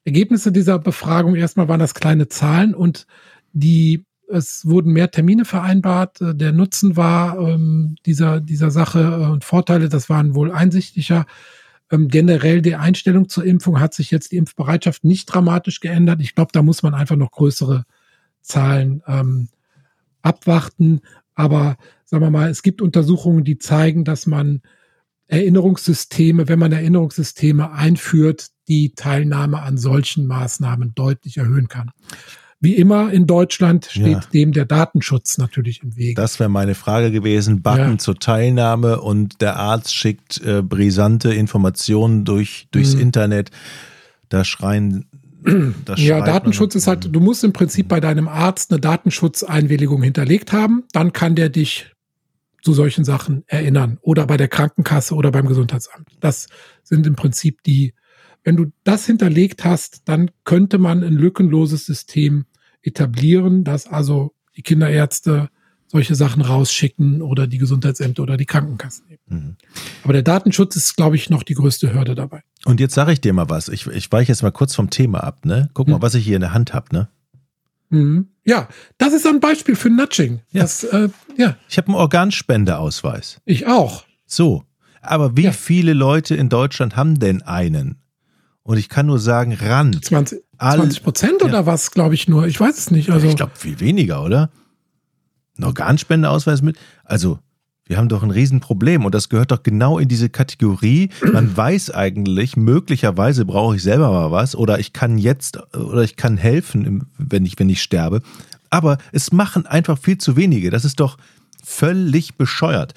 Ergebnisse 0.04 0.52
dieser 0.52 0.78
Befragung, 0.78 1.34
erstmal 1.34 1.68
waren 1.68 1.80
das 1.80 1.94
kleine 1.94 2.28
Zahlen 2.28 2.74
und 2.74 3.06
die, 3.52 4.06
es 4.28 4.64
wurden 4.66 4.92
mehr 4.92 5.10
Termine 5.10 5.44
vereinbart. 5.44 6.20
Äh, 6.20 6.34
der 6.34 6.52
Nutzen 6.52 6.96
war 6.96 7.38
ähm, 7.38 7.96
dieser, 8.06 8.40
dieser 8.40 8.70
Sache 8.70 9.00
äh, 9.00 9.30
und 9.32 9.44
Vorteile, 9.44 9.88
das 9.88 10.08
waren 10.08 10.34
wohl 10.34 10.52
einsichtlicher. 10.52 11.26
Ähm, 11.90 12.08
generell 12.08 12.62
die 12.62 12.76
Einstellung 12.76 13.28
zur 13.28 13.44
Impfung 13.44 13.80
hat 13.80 13.94
sich 13.94 14.12
jetzt 14.12 14.30
die 14.30 14.36
Impfbereitschaft 14.36 15.04
nicht 15.04 15.26
dramatisch 15.26 15.80
geändert. 15.80 16.20
Ich 16.20 16.36
glaube, 16.36 16.52
da 16.52 16.62
muss 16.62 16.84
man 16.84 16.94
einfach 16.94 17.16
noch 17.16 17.32
größere 17.32 17.84
Zahlen 18.46 19.02
ähm, 19.06 19.48
abwarten. 20.22 21.00
Aber 21.34 21.76
sagen 22.04 22.24
wir 22.24 22.30
mal, 22.30 22.48
es 22.48 22.62
gibt 22.62 22.80
Untersuchungen, 22.80 23.44
die 23.44 23.58
zeigen, 23.58 24.04
dass 24.04 24.26
man 24.26 24.62
Erinnerungssysteme, 25.28 26.48
wenn 26.48 26.58
man 26.58 26.72
Erinnerungssysteme 26.72 27.72
einführt, 27.72 28.48
die 28.68 28.94
Teilnahme 28.94 29.60
an 29.62 29.76
solchen 29.76 30.26
Maßnahmen 30.26 30.94
deutlich 30.94 31.36
erhöhen 31.38 31.68
kann. 31.68 31.90
wie 32.60 32.74
immer 32.74 33.12
in 33.12 33.26
Deutschland 33.26 33.86
steht 33.86 34.06
ja. 34.06 34.20
dem 34.32 34.52
der 34.52 34.64
Datenschutz 34.64 35.36
natürlich 35.36 35.82
im 35.82 35.96
Weg. 35.96 36.16
Das 36.16 36.40
wäre 36.40 36.48
meine 36.48 36.74
Frage 36.74 37.10
gewesen. 37.10 37.60
Button 37.62 37.92
ja. 37.92 37.98
zur 37.98 38.18
Teilnahme 38.18 39.00
und 39.00 39.40
der 39.40 39.56
Arzt 39.56 39.94
schickt 39.94 40.40
äh, 40.42 40.62
brisante 40.62 41.34
Informationen 41.34 42.24
durch, 42.24 42.68
durchs 42.70 42.94
mhm. 42.94 43.00
Internet. 43.00 43.50
Da 44.28 44.44
schreien. 44.44 45.06
Das 45.84 46.00
ja, 46.00 46.20
Datenschutz 46.20 46.74
ist 46.74 46.88
halt, 46.88 47.14
du 47.14 47.20
musst 47.20 47.44
im 47.44 47.52
Prinzip 47.52 47.88
bei 47.88 48.00
deinem 48.00 48.26
Arzt 48.26 48.72
eine 48.72 48.80
Datenschutzeinwilligung 48.80 50.02
hinterlegt 50.02 50.52
haben. 50.52 50.84
Dann 50.92 51.12
kann 51.12 51.36
der 51.36 51.48
dich 51.48 51.92
zu 52.62 52.72
solchen 52.72 53.04
Sachen 53.04 53.44
erinnern. 53.46 53.98
Oder 54.02 54.26
bei 54.26 54.36
der 54.36 54.48
Krankenkasse 54.48 55.14
oder 55.14 55.30
beim 55.30 55.46
Gesundheitsamt. 55.46 56.08
Das 56.20 56.48
sind 56.82 57.06
im 57.06 57.14
Prinzip 57.14 57.62
die 57.62 57.94
wenn 58.46 58.56
du 58.56 58.66
das 58.84 59.04
hinterlegt 59.06 59.64
hast, 59.64 60.02
dann 60.08 60.30
könnte 60.44 60.78
man 60.78 61.02
ein 61.02 61.14
lückenloses 61.14 61.84
System 61.84 62.46
etablieren, 62.80 63.64
dass 63.64 63.88
also 63.88 64.34
die 64.56 64.62
Kinderärzte 64.62 65.50
solche 65.88 66.14
Sachen 66.14 66.42
rausschicken 66.42 67.22
oder 67.22 67.46
die 67.46 67.58
Gesundheitsämter 67.58 68.22
oder 68.22 68.36
die 68.36 68.46
Krankenkassen. 68.46 69.04
Mhm. 69.28 69.56
Aber 70.04 70.12
der 70.12 70.22
Datenschutz 70.22 70.76
ist, 70.76 70.96
glaube 70.96 71.16
ich, 71.16 71.30
noch 71.30 71.42
die 71.42 71.54
größte 71.54 71.92
Hürde 71.94 72.14
dabei. 72.14 72.42
Und 72.64 72.80
jetzt 72.80 72.94
sage 72.94 73.12
ich 73.12 73.20
dir 73.20 73.32
mal 73.32 73.48
was. 73.48 73.68
Ich, 73.68 73.86
ich 73.86 74.10
weiche 74.10 74.32
jetzt 74.32 74.42
mal 74.42 74.52
kurz 74.52 74.74
vom 74.74 74.90
Thema 74.90 75.22
ab. 75.22 75.44
Ne? 75.44 75.70
Guck 75.74 75.88
mal, 75.88 75.98
mhm. 75.98 76.02
was 76.02 76.14
ich 76.14 76.24
hier 76.24 76.36
in 76.36 76.40
der 76.40 76.52
Hand 76.52 76.74
habe. 76.74 76.86
Ne? 76.92 77.08
Mhm. 77.90 78.28
Ja, 78.44 78.68
das 78.98 79.12
ist 79.12 79.26
ein 79.26 79.40
Beispiel 79.40 79.76
für 79.76 79.90
Nudging. 79.90 80.40
Ja. 80.50 80.62
Das, 80.62 80.84
äh, 80.84 81.08
ja. 81.36 81.56
Ich 81.68 81.78
habe 81.78 81.88
einen 81.88 81.96
Organspendeausweis. 81.96 83.40
Ich 83.44 83.66
auch. 83.66 84.04
So. 84.26 84.64
Aber 85.00 85.36
wie 85.36 85.44
ja. 85.44 85.52
viele 85.52 85.92
Leute 85.92 86.34
in 86.34 86.48
Deutschland 86.48 86.96
haben 86.96 87.18
denn 87.18 87.42
einen? 87.42 87.96
Und 88.62 88.78
ich 88.78 88.88
kann 88.88 89.06
nur 89.06 89.20
sagen, 89.20 89.52
ran. 89.52 89.96
20, 90.02 90.42
20 90.58 91.02
Prozent 91.04 91.42
oder 91.44 91.60
ja. 91.60 91.66
was, 91.66 91.92
glaube 91.92 92.14
ich 92.14 92.26
nur. 92.26 92.48
Ich 92.48 92.58
weiß 92.58 92.76
es 92.76 92.90
nicht. 92.90 93.10
Also 93.10 93.28
ich 93.28 93.36
glaube 93.36 93.52
viel 93.54 93.78
weniger, 93.78 94.24
oder? 94.24 94.50
Ein 95.58 95.64
Organspendeausweis 95.64 96.62
mit. 96.62 96.76
Also, 97.04 97.38
wir 97.86 97.98
haben 97.98 98.08
doch 98.08 98.22
ein 98.22 98.32
Riesenproblem 98.32 99.04
und 99.04 99.14
das 99.14 99.28
gehört 99.28 99.52
doch 99.52 99.62
genau 99.62 99.98
in 99.98 100.08
diese 100.08 100.28
Kategorie. 100.28 101.10
Man 101.32 101.56
weiß 101.56 101.92
eigentlich, 101.92 102.56
möglicherweise 102.56 103.44
brauche 103.44 103.76
ich 103.76 103.82
selber 103.82 104.10
mal 104.10 104.32
was 104.32 104.56
oder 104.56 104.80
ich 104.80 104.92
kann 104.92 105.18
jetzt 105.18 105.58
oder 105.74 106.02
ich 106.02 106.16
kann 106.16 106.36
helfen, 106.36 107.06
wenn 107.16 107.46
ich, 107.46 107.58
wenn 107.58 107.70
ich 107.70 107.80
sterbe. 107.80 108.22
Aber 108.70 108.98
es 109.12 109.30
machen 109.32 109.66
einfach 109.66 109.98
viel 109.98 110.18
zu 110.18 110.36
wenige. 110.36 110.70
Das 110.70 110.84
ist 110.84 110.98
doch 110.98 111.16
völlig 111.62 112.36
bescheuert. 112.36 112.94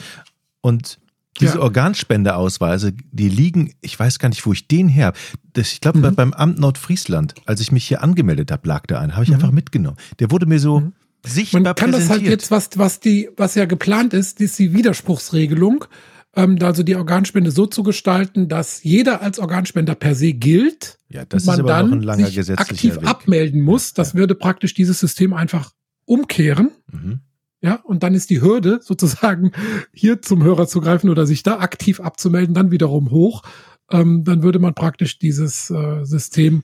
Und 0.62 1.00
diese 1.40 1.58
ja. 1.58 1.62
Organspendeausweise, 1.62 2.94
die 3.12 3.30
liegen, 3.30 3.74
ich 3.82 3.98
weiß 3.98 4.20
gar 4.20 4.30
nicht, 4.30 4.46
wo 4.46 4.54
ich 4.54 4.68
den 4.68 4.90
her. 4.90 5.14
Das, 5.54 5.72
ich 5.72 5.82
glaube, 5.82 6.00
mhm. 6.00 6.16
beim 6.16 6.34
Amt 6.34 6.60
Nordfriesland, 6.60 7.36
als 7.46 7.62
ich 7.62 7.72
mich 7.72 7.88
hier 7.88 8.04
angemeldet 8.04 8.52
habe, 8.52 8.68
lag 8.68 8.86
da 8.88 9.00
ein, 9.00 9.14
habe 9.14 9.24
ich 9.24 9.30
mhm. 9.30 9.36
einfach 9.36 9.52
mitgenommen. 9.52 9.98
Der 10.20 10.32
wurde 10.32 10.48
mir 10.48 10.60
so 10.60 10.82
mhm. 10.82 10.94
Sichtbar 11.26 11.62
Man 11.62 11.76
kann 11.76 11.92
das 11.92 12.10
halt 12.10 12.22
jetzt, 12.24 12.52
was, 12.52 12.70
was 12.76 13.00
die, 13.00 13.30
was 13.38 13.56
ja 13.56 13.66
geplant 13.66 14.14
ist, 14.14 14.40
ist 14.42 14.58
die 14.60 14.74
Widerspruchsregelung. 14.74 15.86
Ähm, 16.36 16.58
also 16.62 16.84
die 16.84 16.96
Organspende 16.96 17.52
so 17.52 17.66
zu 17.66 17.84
gestalten, 17.84 18.48
dass 18.48 18.84
jeder 18.84 19.22
als 19.22 19.40
Organspender 19.40 19.96
per 19.96 20.16
se 20.16 20.34
gilt. 20.34 21.00
Ja, 21.10 21.26
das 21.26 21.46
man 21.46 21.56
ist 21.56 21.60
aber 21.60 21.70
dann 21.70 21.90
noch 21.90 21.98
ein 21.98 22.04
langer 22.04 22.28
sich 22.28 22.58
aktiv 22.58 22.96
Weg. 22.98 23.08
abmelden 23.08 23.62
muss. 23.62 23.94
Das 23.94 24.14
ja. 24.14 24.20
würde 24.20 24.36
praktisch 24.36 24.74
dieses 24.74 25.00
System 25.00 25.34
einfach 25.34 25.72
umkehren. 26.06 26.72
Mhm. 26.92 27.20
Ja, 27.62 27.76
und 27.84 28.04
dann 28.04 28.14
ist 28.14 28.30
die 28.30 28.42
Hürde 28.42 28.80
sozusagen 28.82 29.52
hier 29.94 30.22
zum 30.22 30.44
Hörer 30.44 30.68
zu 30.68 30.80
greifen 30.82 31.10
oder 31.10 31.26
sich 31.26 31.44
da 31.44 31.60
aktiv 31.60 32.00
abzumelden, 32.00 32.54
dann 32.54 32.72
wiederum 32.72 33.12
hoch. 33.12 33.44
Ähm, 33.92 34.24
dann 34.24 34.44
würde 34.44 34.60
man 34.60 34.76
praktisch 34.76 35.20
dieses 35.20 35.70
äh, 35.70 36.06
System, 36.06 36.64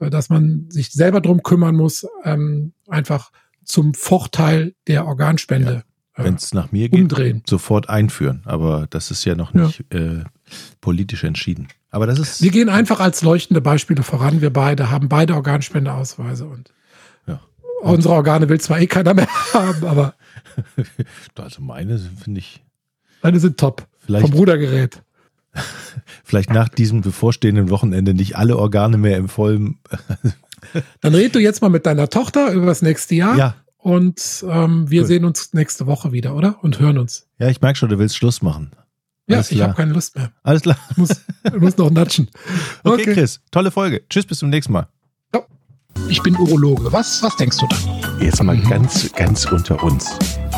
äh, 0.00 0.10
dass 0.10 0.30
man 0.30 0.66
sich 0.70 0.90
selber 0.90 1.20
drum 1.20 1.42
kümmern 1.42 1.76
muss, 1.76 2.06
ähm, 2.24 2.72
einfach 2.88 3.30
zum 3.64 3.94
Vorteil 3.94 4.74
der 4.86 5.06
Organspende. 5.06 5.84
Ja, 6.16 6.22
äh, 6.22 6.26
Wenn 6.26 6.34
es 6.34 6.54
nach 6.54 6.72
mir 6.72 6.88
geht, 6.88 7.00
umdrehen. 7.00 7.42
sofort 7.48 7.88
einführen. 7.88 8.42
Aber 8.44 8.86
das 8.90 9.10
ist 9.10 9.24
ja 9.24 9.34
noch 9.34 9.54
nicht 9.54 9.84
ja. 9.92 9.98
Äh, 9.98 10.24
politisch 10.80 11.24
entschieden. 11.24 11.68
Aber 11.90 12.06
das 12.06 12.18
ist. 12.18 12.42
Wir 12.42 12.50
gehen 12.50 12.68
einfach 12.68 13.00
als 13.00 13.22
leuchtende 13.22 13.60
Beispiele 13.60 14.02
voran. 14.02 14.40
Wir 14.40 14.52
beide 14.52 14.90
haben 14.90 15.08
beide 15.08 15.34
Organspendeausweise 15.34 16.46
und 16.46 16.72
ja. 17.26 17.40
unsere 17.82 18.14
Organe 18.14 18.48
will 18.48 18.60
zwar 18.60 18.80
eh 18.80 18.86
keiner 18.86 19.14
mehr 19.14 19.28
haben, 19.54 19.84
aber 19.86 20.14
also 21.36 21.62
meine 21.62 21.98
finde 21.98 22.40
ich. 22.40 22.62
Meine 23.22 23.40
sind 23.40 23.58
top. 23.58 23.86
Vielleicht, 24.00 24.26
vom 24.26 24.36
Rudergerät. 24.36 25.02
Vielleicht 26.24 26.50
nach 26.50 26.68
diesem 26.68 27.00
bevorstehenden 27.00 27.70
Wochenende 27.70 28.12
nicht 28.12 28.36
alle 28.36 28.58
Organe 28.58 28.98
mehr 28.98 29.16
im 29.16 29.28
vollen. 29.28 29.78
Dann 31.00 31.14
red 31.14 31.34
du 31.34 31.40
jetzt 31.40 31.62
mal 31.62 31.68
mit 31.68 31.86
deiner 31.86 32.08
Tochter 32.08 32.52
über 32.52 32.66
das 32.66 32.82
nächste 32.82 33.14
Jahr. 33.14 33.36
Ja. 33.36 33.54
Und 33.76 34.44
ähm, 34.48 34.90
wir 34.90 35.02
cool. 35.02 35.06
sehen 35.06 35.24
uns 35.24 35.52
nächste 35.52 35.86
Woche 35.86 36.12
wieder, 36.12 36.34
oder? 36.34 36.62
Und 36.62 36.78
hören 36.78 36.98
uns. 36.98 37.26
Ja, 37.38 37.48
ich 37.48 37.60
merke 37.60 37.78
schon, 37.78 37.90
du 37.90 37.98
willst 37.98 38.16
Schluss 38.16 38.40
machen. 38.40 38.70
Ja, 39.26 39.36
Alles 39.36 39.50
ich 39.50 39.60
habe 39.60 39.74
keine 39.74 39.92
Lust 39.92 40.16
mehr. 40.16 40.32
Alles 40.42 40.62
klar. 40.62 40.78
Ich 40.90 40.96
muss, 40.96 41.10
ich 41.44 41.60
muss 41.60 41.76
noch 41.76 41.90
natschen. 41.90 42.30
Okay, 42.84 43.02
okay, 43.02 43.14
Chris, 43.14 43.40
tolle 43.50 43.70
Folge. 43.70 44.02
Tschüss, 44.08 44.26
bis 44.26 44.38
zum 44.38 44.50
nächsten 44.50 44.72
Mal. 44.72 44.88
Ich 46.08 46.22
bin 46.22 46.36
Urologe. 46.36 46.92
Was, 46.92 47.22
was 47.22 47.36
denkst 47.36 47.58
du 47.58 47.66
da? 47.66 47.76
Jetzt 48.20 48.42
mal 48.42 48.58
ganz, 48.58 49.12
ganz 49.12 49.46
unter 49.46 49.82
uns. 49.82 50.18